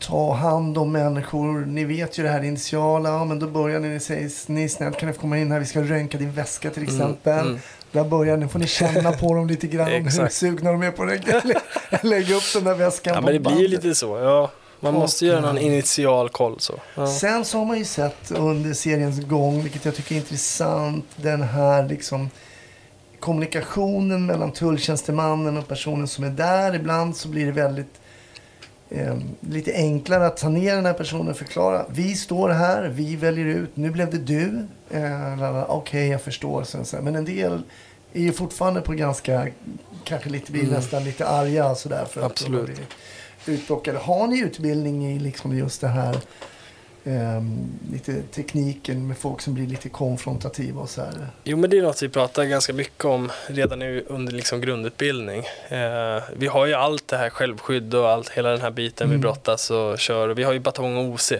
[0.00, 1.66] Ta hand om människor.
[1.66, 3.08] Ni vet ju det här initiala.
[3.08, 5.60] Ja, men då börjar ni, ni säger ni snällt kan få komma in här.
[5.60, 7.46] Vi ska röntga din väska till exempel.
[7.46, 7.58] mm.
[7.92, 8.48] Där börjar ni.
[8.48, 9.88] får ni känna på dem lite grann.
[9.90, 13.40] hur sugna de är på att lägga, upp den där väskan Ja på men det
[13.40, 14.50] blir ju lite så, ja.
[14.80, 16.74] Man Och, måste göra någon initial koll så.
[16.94, 17.06] Ja.
[17.06, 21.42] Sen så har man ju sett under seriens gång, vilket jag tycker är intressant, den
[21.42, 22.30] här liksom
[23.20, 26.74] kommunikationen mellan tulltjänstemannen och personen som är där.
[26.74, 27.99] Ibland så blir det väldigt
[28.90, 31.84] eh, lite enklare att ta ner den här personen och förklara.
[31.88, 34.66] Vi står här, vi väljer ut, nu blev det du.
[34.90, 36.64] Eh, Okej, jag förstår.
[36.64, 37.00] Sen, här.
[37.00, 37.62] Men en del
[38.12, 39.48] är ju fortfarande på ganska,
[40.04, 42.64] kanske lite, blir nästan lite arga sådär för att de Absolut.
[42.64, 42.86] blir
[43.54, 43.98] utplockade.
[43.98, 46.16] Har ni utbildning i liksom just det här
[47.04, 51.26] ehm, lite tekniken med folk som blir lite konfrontativa och så här?
[51.44, 55.44] Jo men det är något vi pratar ganska mycket om redan under liksom grundutbildning.
[55.68, 59.16] Eh, vi har ju allt det här självskydd och allt, hela den här biten Mm.
[59.18, 60.28] vi brottas och kör.
[60.28, 61.32] Vi har ju batong och OC.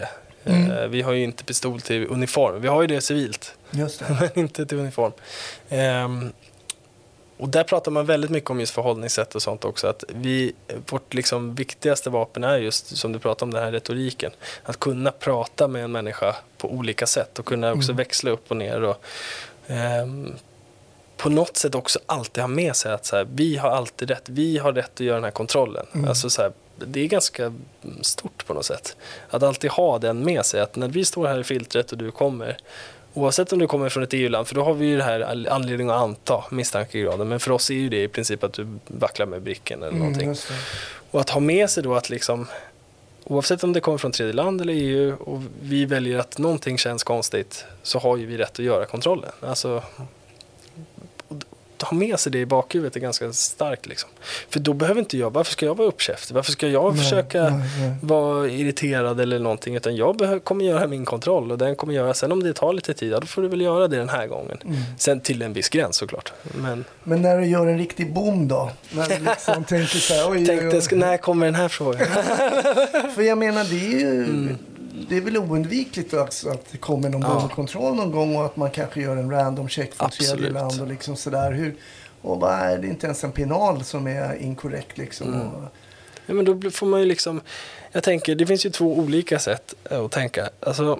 [0.43, 2.61] Eh, vi har ju inte pistol till uniform.
[2.61, 3.55] Vi har ju det civilt.
[3.71, 4.05] Just det.
[4.35, 5.11] men inte till uniform.
[7.41, 9.87] Och där pratar man väldigt mycket om just förhållningssätt och sånt också.
[9.87, 10.53] Att vi,
[10.89, 14.31] vårt liksom viktigaste vapen är just, som du pratade om, den här retoriken.
[14.63, 18.57] Att kunna prata med en människa på olika sätt och kunna också växla upp och
[18.57, 18.83] ner.
[18.83, 19.03] Och,
[19.67, 20.33] ehm,
[21.17, 24.29] på något sätt också alltid ha med sig att så här, vi har alltid rätt,
[24.29, 25.85] vi har rätt att göra den här kontrollen.
[26.07, 26.51] Alltså så här,
[26.85, 27.53] det är ganska
[28.01, 28.95] stort på något sätt.
[29.29, 32.11] Att alltid ha den med sig, att när vi står här i filtret och du
[32.11, 32.57] kommer,
[33.13, 35.89] oavsett om du kommer från ett EU-land, för då har vi ju det här anledning
[35.89, 39.41] att anta misstankegraden, men för oss är ju det i princip att du vacklar med
[39.41, 40.23] bricken eller någonting.
[40.23, 40.53] Mm, det.
[41.11, 42.47] Och att ha med sig då att liksom,
[43.23, 47.03] oavsett om det kommer från tredje land eller EU och vi väljer att någonting känns
[47.03, 49.31] konstigt så har ju vi rätt att göra kontrollen.
[49.41, 49.83] Alltså,
[51.81, 54.09] ha med sig det i bakhuvudet är ganska starkt liksom.
[54.49, 56.35] För då behöver inte jag, varför ska jag vara uppkäftig?
[56.35, 57.91] Varför ska jag Nej, försöka nej, nej.
[58.01, 59.75] vara irriterad eller någonting?
[59.75, 62.93] Utan jag kommer göra min kontroll och den kommer göra, sen om det tar lite
[62.93, 64.57] tid, ja, då får du väl göra det den här gången.
[64.65, 64.77] Mm.
[64.97, 66.33] Sen till en viss gräns såklart.
[66.55, 68.71] Men Men när du gör en riktig bom då?
[68.91, 70.81] När du liksom tänker så här, oj, tänkte, oj.
[70.81, 72.07] ska- när kommer den här frågan?
[73.15, 74.23] För jag menar, det är ju...
[74.23, 74.57] Mm.
[75.09, 77.39] Det är väl oundvikligt också att det kommer någon Ja.
[77.39, 80.87] bomkontroll någon gång och att man kanske gör en random check från tredje land och
[80.87, 81.51] liksom sådär.
[81.51, 81.75] Hur,
[82.21, 85.33] och vad är det inte ens en penal som är inkorrekt liksom?
[85.33, 85.47] Mm.
[85.47, 85.63] Och,
[86.25, 87.41] Ja, men då får man ju liksom,
[87.91, 90.49] jag tänker, det finns ju två olika sätt eh, att tänka.
[90.59, 90.99] Alltså,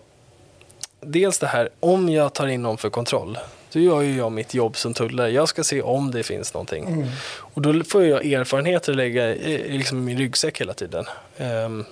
[1.02, 3.38] dels det här, om jag tar in någon för kontroll,
[3.74, 5.30] då gör ju jag mitt jobb som tullare.
[5.32, 6.86] Jag ska se om det finns någonting.
[6.88, 7.08] Mm.
[7.28, 11.06] Och då får jag erfarenheter att lägga liksom i min ryggsäck hela tiden.
[11.38, 11.86] Ehm,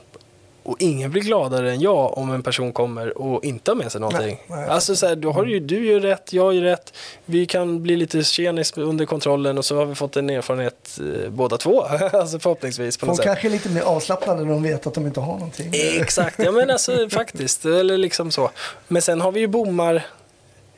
[0.64, 4.01] och ingen blir gladare än jag om en person kommer och inte har med sig
[4.01, 4.41] någonting.
[4.47, 4.70] Nej, nej.
[4.70, 6.93] alltså så här, då har ju, du gör rätt, jag gör rätt.
[7.26, 11.30] Vi kan bli lite tjenis under kontrollen och så har vi fått en erfarenhet eh,
[11.30, 11.82] båda två.
[12.14, 13.26] alltså förhoppningsvis på något Folk sätt.
[13.26, 15.72] kanske är lite mer avslappnade när de vet att de inte har någonting.
[15.74, 17.66] Exakt, ja men alltså faktiskt.
[17.66, 18.51] Eller liksom så.
[18.88, 20.05] Men sen har vi ju bommar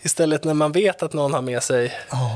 [0.04, 1.94] istället när man vet att någon har med sig.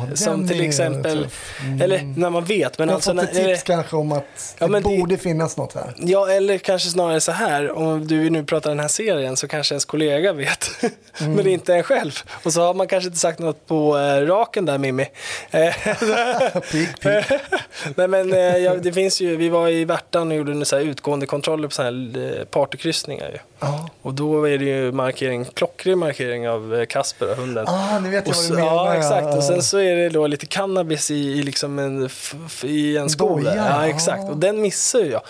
[0.07, 1.28] Den som till exempel.
[1.63, 1.82] Mm.
[1.82, 2.78] eller när man vet.
[2.80, 5.18] Men Jag har alltså, fått ett tips kanske om att Ja, det men det- borde
[5.18, 5.93] finnas något här.
[5.97, 7.72] Ja, eller kanske snarare så här.
[7.72, 10.70] Om du nu pratar den här serien så kanske ens kollega vet.
[11.22, 11.34] Mm.
[11.34, 12.11] men inte en själv.
[12.43, 15.05] Och så har man kanske inte sagt något på eh, raken där Mimmi.
[16.72, 17.39] Pik, pik.
[17.95, 20.84] Nej men eh, ja, det finns ju, vi var i Värtan och gjorde så här
[20.84, 23.38] utgående kontroller på så här eh, partykryssningar ju.
[23.66, 23.89] Ja.
[24.01, 27.66] Och då är det ju markering, klockrig markering av eh, Kasper, hunden.
[27.68, 28.86] Ah, nu vet jag Och vad så, du menar.
[28.86, 29.38] ja, exakt.
[29.38, 32.09] Och sen så är det då lite cannabis i, i, liksom en,
[32.63, 33.41] i en sko.
[33.45, 34.30] Ja, exakt.
[34.30, 35.22] Och den missar ju jag.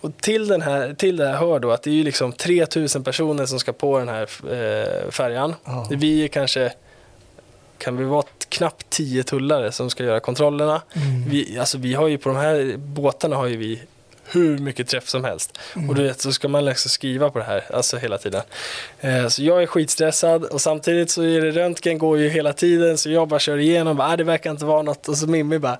[0.00, 3.04] Och till, den här, till det här hör då att det är ju liksom 3000
[3.04, 5.54] personer som ska på den här eh, färjan.
[5.64, 5.86] Ja.
[5.90, 6.72] Vi är kanske,
[7.78, 10.82] kan vi vara knappt 10 tullare som ska göra kontrollerna.
[10.92, 11.24] Mm.
[11.28, 13.80] Vi, alltså vi har ju på de här båtarna har ju vi
[14.32, 15.58] hur mycket träff som helst.
[15.76, 15.88] Mm.
[15.88, 18.42] Och du vet, så ska man liksom skriva på det här, alltså hela tiden.
[19.00, 22.98] Eh, så jag är skitstressad och samtidigt så är det röntgen går ju hela tiden
[22.98, 25.58] så jag bara kör igenom, bara, ah, det verkar inte vara något och så Mimmi
[25.58, 25.78] bara,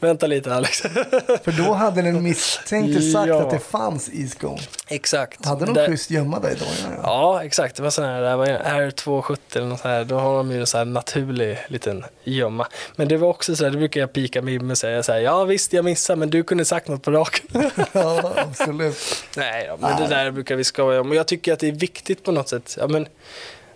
[0.00, 0.80] vänta lite Alex.
[1.44, 3.42] För då hade den misstänkte sagt Ja.
[3.42, 4.58] att det fanns i skon.
[4.88, 5.46] Exakt.
[5.46, 6.64] Hade de schysst gömma dig då?
[6.64, 7.00] Ja, ja.
[7.02, 7.76] Ja, exakt.
[7.76, 10.04] Det var sån här, det var R270 eller något här.
[10.04, 12.66] Då har de ju en sån här naturlig liten gömma.
[12.96, 15.18] Men det var också så här, det brukar jag pika Mimmi och säga så här,
[15.20, 17.46] ja visst jag missade men du kunde sagt något på raken.
[17.92, 18.96] ja, absolut.
[19.36, 21.10] Nej då, men det där brukar vi skoja om.
[21.10, 22.76] Och jag tycker att det är viktigt på något sätt.
[22.80, 23.06] Ja, men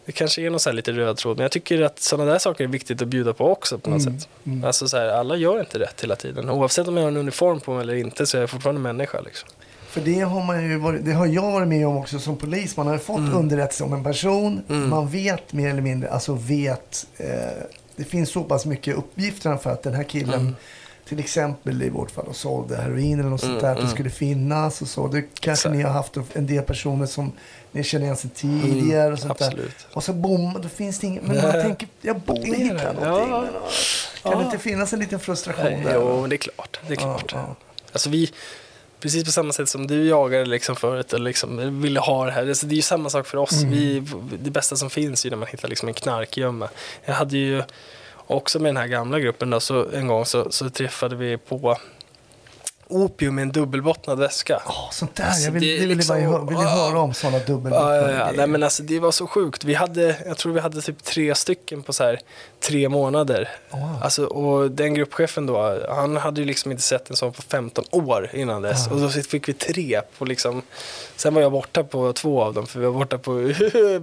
[0.06, 2.64] det kanske är någon så lite röd tråd, men jag tycker att sådana där saker
[2.64, 4.28] är viktigt att bjuda på också på något sätt.
[4.64, 6.50] Alltså så här, alla gör inte rätt hela tiden.
[6.50, 9.20] Oavsett om jag har en uniform på mig eller inte så är jag fortfarande människa.
[9.20, 9.48] Liksom.
[9.88, 12.76] För det har, man ju varit, det har jag varit med om också som polis.
[12.76, 13.36] Man har fått Mm.
[13.36, 14.62] underrättelse om en person.
[14.66, 17.06] Man vet mer eller mindre, alltså vet.
[17.16, 17.26] Eh,
[17.96, 20.56] det finns så pass mycket uppgifter för att den här killen Mm.
[21.08, 23.72] Till exempel i vårt fall och sålde heroin eller något sånt där.
[23.72, 25.08] Att det skulle finnas och så.
[25.08, 27.32] Det kanske Mm, ni har haft en del personer som
[27.72, 29.52] ni känner igen sedan tidigare och sånt där.
[29.52, 29.66] Mm.
[29.92, 31.22] Och så bom, då finns det inget.
[31.22, 33.30] Men man tänker, jag borde hitta någonting.
[33.30, 33.50] Men,
[34.22, 35.94] Kan det inte finnas en liten frustration där?
[35.94, 36.80] jo, men det är klart.
[36.86, 37.34] Det är klart.
[37.92, 38.30] Alltså vi,
[39.00, 42.48] precis på samma sätt som du jagade liksom förut och liksom ville ha det här.
[42.48, 43.62] Alltså det är ju samma sak för oss.
[43.62, 43.70] Mm.
[43.70, 44.02] Vi,
[44.42, 46.68] det bästa som finns är ju när man hittar liksom en knarkgömma.
[47.04, 47.62] Jag hade ju
[48.26, 51.76] också med den här gamla gruppen då, så en gång så, så träffade vi på
[52.88, 54.62] opium i en dubbelbottnad väska.
[54.66, 55.24] Ja, sånt där.
[55.24, 58.12] Alltså, jag vill, det vill, liksom- bara, hö- vill jag höra om sådana Ja, dubbelbottnade
[58.12, 58.32] ja, ja.
[58.36, 59.64] Nej, men alltså, det var så sjukt.
[59.64, 62.20] Vi hade, jag tror vi hade typ tre stycken på så här,
[62.60, 63.48] tre månader.
[63.70, 63.98] Wow.
[64.02, 67.84] Alltså, och den gruppchefen då, han hade ju liksom inte sett en sån på 15
[67.90, 68.86] år innan dess.
[68.90, 70.62] Och då fick vi tre på liksom,
[71.16, 73.52] sen var jag borta på två av dem för vi var borta på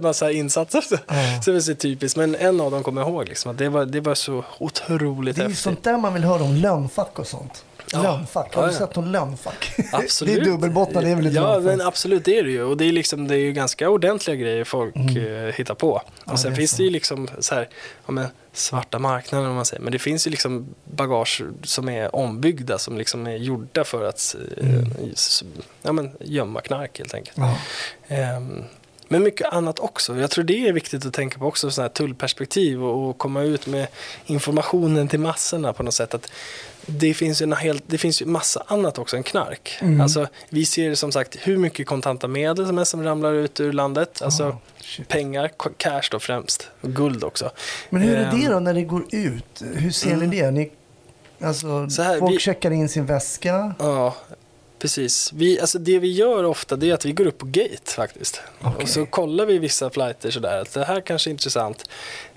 [0.00, 0.80] massa insatser.
[0.80, 0.96] Så,
[1.44, 2.16] så det var så typiskt.
[2.16, 5.42] Men en av dem kommer jag ihåg liksom, det var, det var så otroligt Det
[5.42, 5.62] är häftigt.
[5.62, 7.64] sånt där man vill höra om lönnfack och sånt.
[7.92, 8.02] Ja.
[8.02, 8.78] Lönnfack, har Ja, du ja.
[8.78, 9.72] sett någon lönnfack?
[9.92, 10.34] Absolut.
[10.34, 12.62] det är dubbelbottnad, det är väl ett Ja, men absolut det är det ju.
[12.62, 15.90] Och det är, liksom, det är ju ganska ordentliga grejer folk eh, hittar på.
[15.92, 16.12] Och Mm.
[16.26, 16.76] Ja, sen det finns så.
[16.76, 17.68] det ju liksom så här,
[18.06, 19.82] ja, men, svarta marknaden om man säger.
[19.82, 24.36] Men det finns ju liksom bagage som är ombyggda som liksom är gjorda för att
[24.56, 25.44] eh, s-
[25.82, 27.36] ja, men, gömma knark helt enkelt.
[27.36, 27.48] Mm.
[28.08, 28.16] Ja.
[28.16, 28.64] Ehm,
[29.08, 30.16] men mycket annat också.
[30.16, 33.42] Jag tror det är viktigt att tänka på också, sådana här tullperspektiv och, och komma
[33.42, 33.86] ut med
[34.26, 36.14] informationen till massorna på något sätt.
[36.14, 36.32] Att
[36.86, 39.78] det finns ju en helt, det finns ju massa annat också än knark.
[39.80, 40.00] Mm.
[40.00, 43.72] Alltså, vi ser som sagt hur mycket kontanta medel som, är som ramlar ut ur
[43.72, 44.22] landet.
[44.22, 45.08] Alltså shit.
[45.08, 46.68] pengar, cash då främst.
[46.80, 47.50] Och guld också.
[47.90, 49.62] Men hur är Ehm, det då när det går ut?
[49.74, 50.50] Hur ser ni det?
[50.50, 50.70] Ni,
[51.40, 53.74] alltså, Så här, folk vi- checkar in sin väska.
[53.78, 54.14] Ja,
[54.82, 55.32] precis.
[55.32, 58.40] Vi, alltså det vi gör ofta det är att vi går upp på gate faktiskt.
[58.60, 58.82] Okej.
[58.82, 61.88] Och så kollar vi vissa flighter sådär, att det här kanske är intressant.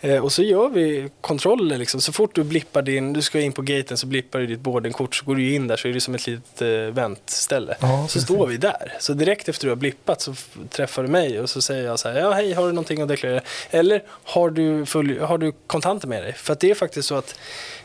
[0.02, 2.02] Eh, och så gör vi kontroller liksom.
[2.02, 5.16] Så fort du blippar din, du ska in på gaten så blippar du ditt boardingkort
[5.16, 7.78] så går du in där så är det som ett litet eh, väntställe.
[7.80, 8.24] Ja, så precis.
[8.24, 8.94] står vi där.
[9.00, 10.36] Så direkt efter du har blippat så
[10.70, 13.08] träffar du mig och så säger jag så här, ja hej har du någonting att
[13.08, 13.42] deklarera?
[13.70, 16.34] Eller har du, full, har du kontanter med dig?
[16.34, 17.36] För att det är faktiskt så att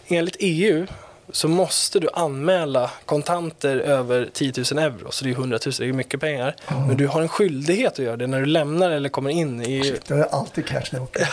[0.08, 0.86] enligt EU
[1.32, 5.10] så måste du anmäla kontanter över 10 000 euro.
[5.10, 6.56] Så det är 100 000, det är mycket pengar.
[6.88, 9.98] Men du har en skyldighet att göra det när du lämnar eller kommer in i...
[10.06, 11.28] Det är alltid cash när jag åker.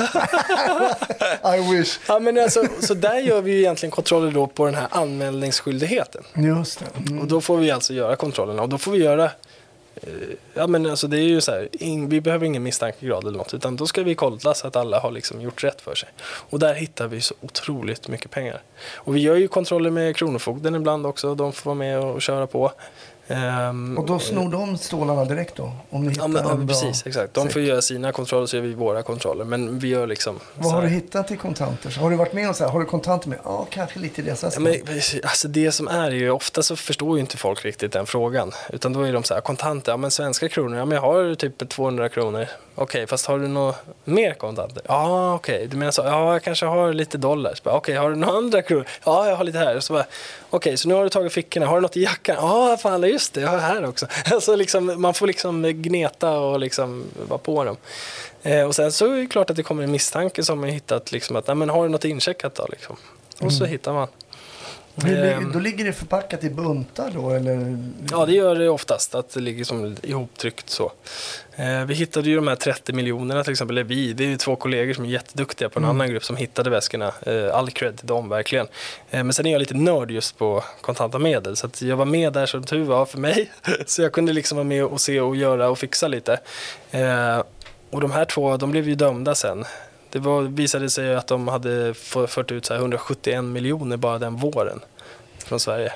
[1.57, 1.99] I wish.
[2.07, 6.23] Ja, men alltså, så där gör vi ju egentligen kontroller då på den här anmälningsskyldigheten.
[6.35, 7.09] Just det.
[7.09, 7.21] Mm.
[7.21, 9.31] Och då får vi alltså göra kontrollerna och då får vi göra
[10.53, 13.53] Ja men alltså det är ju så här, ing, vi behöver ingen misstankegrad eller något
[13.53, 16.09] utan då ska vi kolla så att alla har liksom gjort rätt för sig.
[16.49, 18.61] Och där hittar vi så otroligt mycket pengar.
[18.95, 22.47] Och vi gör ju kontroller med Kronofogden ibland också, de får vara med och köra
[22.47, 22.71] på.
[23.29, 25.71] Ehm, Och då snor de stålarna direkt då?
[25.89, 26.67] Om ni hittar Ja, men, ja, bra...
[26.67, 27.33] precis, exakt.
[27.33, 29.45] De får göra sina kontroller så gör vi våra kontroller.
[29.45, 30.39] Men vi gör liksom...
[30.55, 31.97] Vad har du hittat i kontanter?
[31.99, 32.71] Har du varit med om så här?
[32.71, 33.39] Har du kontanter med?
[33.43, 34.63] Ja, kanske lite i Ja, resväskan.
[34.63, 34.73] men,
[35.23, 38.51] alltså det som är ju, ofta så förstår ju inte folk riktigt den frågan.
[38.69, 41.35] Utan då är de så här, kontanter, ja men svenska kronor, ja men jag har
[41.35, 42.47] typ 200 kronor.
[42.75, 44.81] Okej, fast har du något mer kontanter?
[44.87, 47.53] Ja, okej, du menar så, ja jag kanske har lite dollar.
[47.63, 48.85] Okej, har du några andra kronor?
[49.05, 49.75] Ja, jag har lite här.
[49.75, 50.05] Och så bara,
[50.49, 52.35] okej, så nu har du tagit fickorna, har du något i jackan?
[52.39, 54.07] Ja, fan just det, jag har här också.
[54.31, 57.77] Alltså liksom, man får liksom gneta och liksom vara på dem.
[58.43, 61.11] Eh, och sen så är det klart att det kommer en misstanke som har hittat
[61.11, 62.95] liksom att, nej men har du något incheckat då liksom?
[63.39, 64.07] Och så hittar man.
[65.05, 65.51] Hur, Ehm.
[65.51, 67.77] då ligger det förpackat i buntar då eller?
[68.11, 70.91] Ja, det gör det oftast, att det ligger som ihoptryckt så.
[71.55, 74.37] Eh, vi hittade ju de här 30 miljonerna till exempel, eller vi, det är ju
[74.37, 77.13] två kollegor som är jätteduktiga på en annan grupp som hittade väskorna.
[77.25, 78.67] Eh, all cred till dem verkligen.
[79.11, 82.05] Eh, men sen är jag lite nörd just på kontanta medel, så att jag var
[82.05, 83.51] med där som tur var för mig.
[83.85, 86.39] så jag kunde liksom vara med och se och göra och fixa lite.
[87.89, 89.65] Och de här två, de blev ju dömda sen.
[90.11, 91.93] Det var, visade sig att de hade
[92.27, 94.79] fört ut så här 171 miljoner bara den våren
[95.39, 95.93] från Sverige.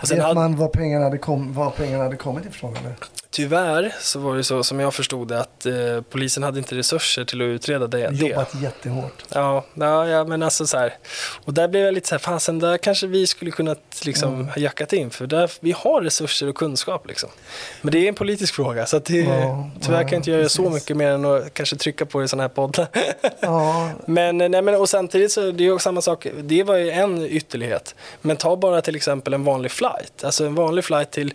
[0.00, 2.94] Och sen Vet hade- man var pengarna, hade kom, var pengarna hade kommit ifrån eller?
[3.30, 5.74] Tyvärr så var det så som jag förstod det att eh,
[6.10, 8.08] polisen hade inte resurser till att utreda det.
[8.08, 8.14] det.
[8.16, 9.22] Jobbat jättehårt.
[9.28, 10.94] Ja, ja, ja, men alltså så här.
[11.44, 14.48] Och där blev jag lite så här, fasen där kanske vi skulle kunna liksom Mm.
[14.48, 17.30] ha jackat in för där, vi har resurser och kunskap liksom.
[17.82, 20.30] Men det är en politisk fråga så att det, Ja, tyvärr ja, kan jag inte
[20.30, 20.74] göra så precis.
[20.82, 22.86] mycket mer än att kanske trycka på det i sådana här poddar.
[23.40, 26.90] Ja, Men, nej, men och samtidigt så det är ju samma sak, det var ju
[26.90, 27.94] en ytterlighet.
[28.20, 31.34] Men ta bara till exempel en vanlig flight, alltså en vanlig flight till,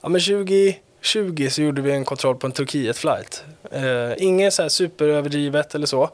[0.00, 3.44] ja men 2020 så gjorde vi en kontroll på en Turkiet-flight.
[3.70, 6.10] Eh, inget så här superöverdrivet eller så.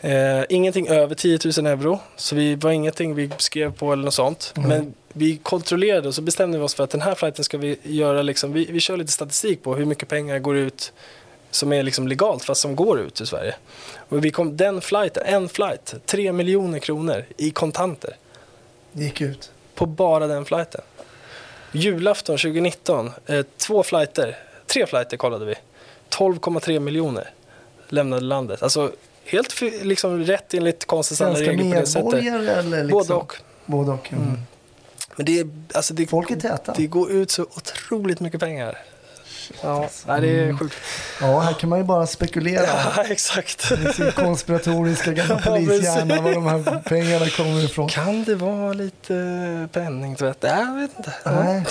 [0.00, 4.14] Eh, ingenting över 10 000 euro, så vi var ingenting vi skrev på eller något
[4.14, 4.52] sånt.
[4.56, 7.78] Men vi kontrollerade och så bestämde vi oss för att den här flighten ska vi
[7.82, 10.92] göra, liksom, vi, vi kör lite statistik på hur mycket pengar går ut
[11.50, 13.54] som är liksom legalt fast som går ut ur Sverige.
[14.08, 18.16] Och vi kom, den flighten, en flight, 3 miljoner kronor i kontanter
[18.92, 19.50] det gick ut.
[19.80, 20.80] På bara den flighten.
[21.72, 25.54] Julafton 2019, eh, två flighter, tre flighter kollade vi.
[26.08, 27.30] 12,3 miljoner
[27.88, 28.62] lämnade landet.
[28.62, 28.92] Alltså
[29.24, 32.12] helt liksom rätt enligt konstens alla Svenska regler på det sättet.
[32.12, 32.98] medborgare eller liksom?
[32.98, 33.34] Både och.
[33.66, 34.12] Både och.
[34.12, 34.38] Mm.
[35.16, 36.74] Men det, är, alltså det, Folk är täta.
[36.76, 38.78] det går ut så otroligt mycket pengar.
[39.62, 40.74] Ja, nej, det är sjukt.
[41.20, 42.66] Ja, här kan man ju bara spekulera.
[42.66, 43.72] Ja, exakt.
[43.72, 46.22] I sin konspiratoriska gamla Ja, polishjärna precis.
[46.24, 47.88] var de här pengarna kommer ifrån.
[47.88, 50.36] Kan det vara lite penningtvätt?
[50.40, 51.12] Jag vet inte.
[51.24, 51.64] Nej,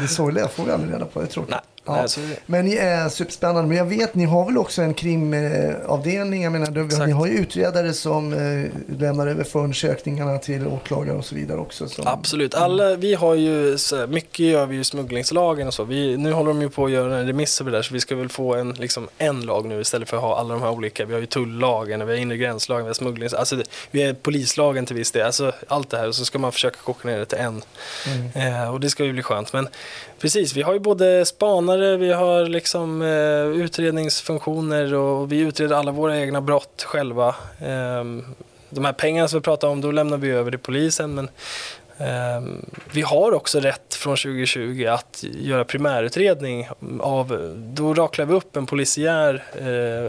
[0.00, 1.20] det, sorgliga får vi aldrig reda på.
[1.20, 1.50] Det är tråkigt.
[1.50, 2.06] Nej, Ja.
[2.46, 3.68] Men är superspännande.
[3.68, 6.42] Men jag vet, ni har väl också en krimavdelning?
[6.42, 7.06] Jag menar, du- Exakt.
[7.06, 11.88] ni har ju utredare som eh, lämnar över förundersökningarna till åklagare och så vidare också.
[11.88, 12.54] Som, Absolut.
[12.54, 15.84] Alla, vi har ju, så mycket gör vi ju smugglingslagen och så.
[15.84, 18.00] Vi, nu håller de ju på att göra en remiss över det där så vi
[18.00, 20.70] ska väl få en, liksom, en lag nu istället för att ha alla de här
[20.70, 21.04] olika.
[21.04, 23.34] Vi har ju tullagen, vi har inre gränslagen, vi har smugglings...
[23.34, 25.26] Alltså, det- vi har polislagen till viss del.
[25.26, 27.62] Alltså, allt det här och så ska man försöka koka ner det till en.
[28.34, 29.52] Eh, och det ska ju bli skönt.
[29.52, 29.68] Men
[30.24, 35.92] precis, vi har ju både spanare, vi har liksom eh, utredningsfunktioner och vi utreder alla
[35.92, 37.28] våra egna brott själva.
[37.58, 38.04] Eh,
[38.70, 41.14] de här pengarna som vi pratar om, då lämnar vi över till polisen.
[41.14, 41.28] Men
[42.92, 46.68] vi har också rätt från 2020 att göra primärutredning
[47.00, 49.44] av, då raklar vi upp en polisiär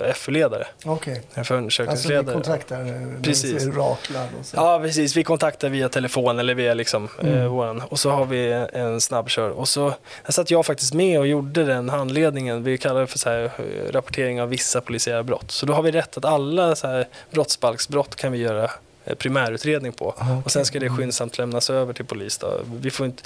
[0.08, 1.14] eh, FU-ledare, Okej.
[1.14, 2.34] en Alltså ni förundersökningsledare.
[2.34, 3.66] kontaktar eh, Precis.
[3.66, 4.58] Raklar och så.
[4.58, 5.16] Ja, precis.
[5.18, 7.34] Vi kontaktar via telefon eller via liksom, Mm.
[7.38, 7.82] eh, våran.
[7.90, 9.50] Och så har vi en snabbkör.
[9.50, 12.64] Och så här satt jag faktiskt med och gjorde den handledningen.
[12.64, 15.52] Vi kallar det för så här, eh, rapportering av vissa polisiära brott.
[15.52, 18.70] Så då har vi rätt att alla så här, brottsbalksbrott kan vi göra eh,
[19.18, 20.16] primärutredning på.
[20.46, 22.38] Och sen ska det skyndsamt lämnas över till polis.
[22.38, 22.60] Då.
[22.82, 23.24] Vi får inte,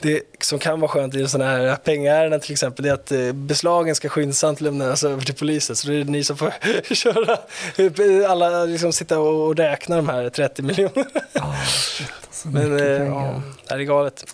[0.00, 3.32] det som kan vara skönt i sådana här pengaärenden till exempel, det är att eh,
[3.32, 5.76] beslagen ska skyndsamt lämnas över till polisen.
[5.76, 6.52] Så det är ni som får
[6.94, 11.20] köra, alla liksom sitta och räkna de här 30 miljonerna.
[12.30, 14.24] Så Men eh, ja, det är galet.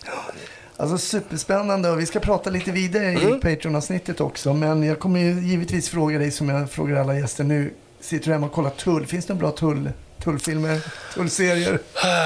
[0.77, 3.39] Alltså superspännande och vi ska prata lite vidare i Mm.
[3.39, 4.53] Patreon-avsnittet också.
[4.53, 7.73] Men jag kommer ju givetvis fråga dig som jag frågar alla gäster nu.
[7.99, 9.05] Sitter du hemma och kollar tull?
[9.05, 9.89] Finns det en bra tull,
[10.23, 10.79] tullfilmer,
[11.13, 11.79] tullserier?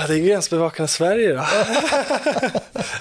[0.08, 1.44] Det är Gränsbevakande Sverige då.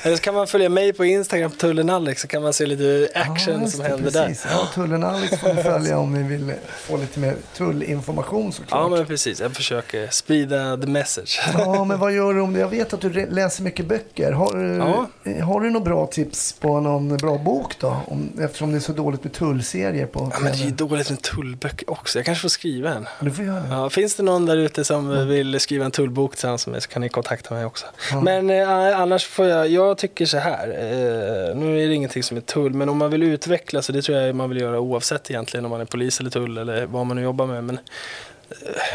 [0.03, 3.09] Eller så kan man följa mig på Instagram, Tullen Alex, så kan man se lite
[3.15, 4.43] action just som det, händer precis.
[4.43, 4.51] där.
[4.51, 6.53] Ja, tullen Alex får ni följa om ni vill
[6.87, 8.81] få lite mer tullinformation såklart.
[8.81, 9.41] Ja, men precis.
[9.41, 11.41] Jag försöker sprida the message.
[11.59, 12.61] Ja, men vad gör du om det?
[12.61, 14.33] Jag vet att du läser mycket böcker.
[14.33, 15.07] Har, du- Ja.
[15.45, 17.97] har du några bra tips på någon bra bok då?
[18.09, 21.11] Om, eftersom det är så dåligt med tullserier på Ja, men det är ju dåligt
[21.11, 22.19] med tullböcker också.
[22.19, 23.07] Jag kanske får skriva en.
[23.21, 23.69] Du får göra det.
[23.71, 26.89] Ja, finns det någon där ute som vill skriva en tullbok tillsammans med mig så
[26.89, 27.87] kan ni kontakta mig också.
[28.23, 32.37] Men eh, annars får jag, jag tycker så här, eh, nu är det ingenting som
[32.37, 35.31] är tull, men om man vill utvecklas, och det tror jag man vill göra oavsett
[35.31, 37.65] egentligen om man är polis eller tull eller vad man nu jobbar med.
[37.65, 37.79] Men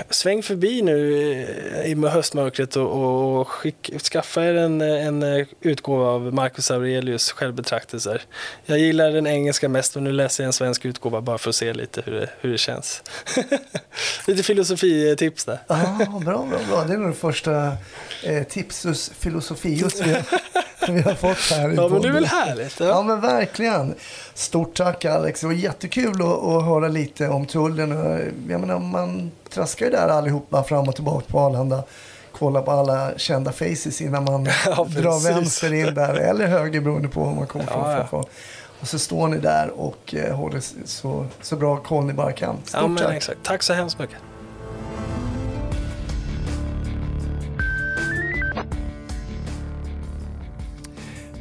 [0.09, 1.13] sväng förbi nu
[1.85, 8.21] i höstmörkret och, och, skick, skaffa er en, en eh, utgåva av Marcus Aurelius självbetraktelser.
[8.65, 11.55] Jag gillar den engelska mest och nu läser jag en svensk utgåva bara för att
[11.55, 13.03] se lite hur det, hur det känns.
[14.27, 15.59] lite filosofitips där.
[15.67, 16.83] Ja, bra, bra, bra.
[16.83, 17.77] Det är nog det första
[18.23, 20.01] eh, tipsus filosofius
[20.87, 22.79] vi, vi har fått här Ja, men det är väl härligt?
[22.79, 23.01] Ja, Ja.
[23.03, 23.95] men verkligen.
[24.33, 25.41] Stort tack Alex.
[25.41, 27.91] Det var jättekul att, att höra lite om tullen.
[28.49, 31.83] Jag menar, man traskar ju där allihopa fram och tillbaka på Arlanda
[32.31, 37.07] kolla på alla kända faces innan man Ja, drar vänster in där, eller höger beroende
[37.07, 38.19] på var man kommer Ja, från.
[38.23, 38.29] ja.
[38.81, 42.55] Och så står ni där och eh, håller så, så bra koll ni bara kan.
[42.65, 43.13] Stort tack.
[43.15, 43.39] exakt.
[43.43, 44.17] Tack så hemskt mycket.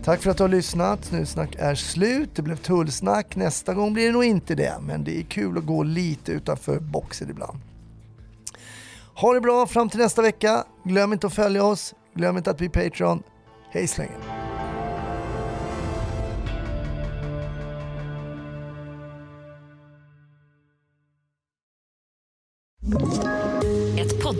[0.08, 1.04] Tack för att du har lyssnat.
[1.04, 2.30] Snusnack är slut.
[2.34, 3.36] Det blev tullsnack.
[3.36, 4.74] Nästa gång blir det nog inte det.
[4.80, 7.58] Men det är kul att gå lite utanför boxen ibland.
[9.14, 10.64] Ha det bra fram till nästa vecka.
[10.84, 11.94] Glöm inte att följa oss.
[12.14, 13.22] Glöm inte att bli Patreon.
[13.70, 14.14] Hej så länge.
[22.82, 23.27] you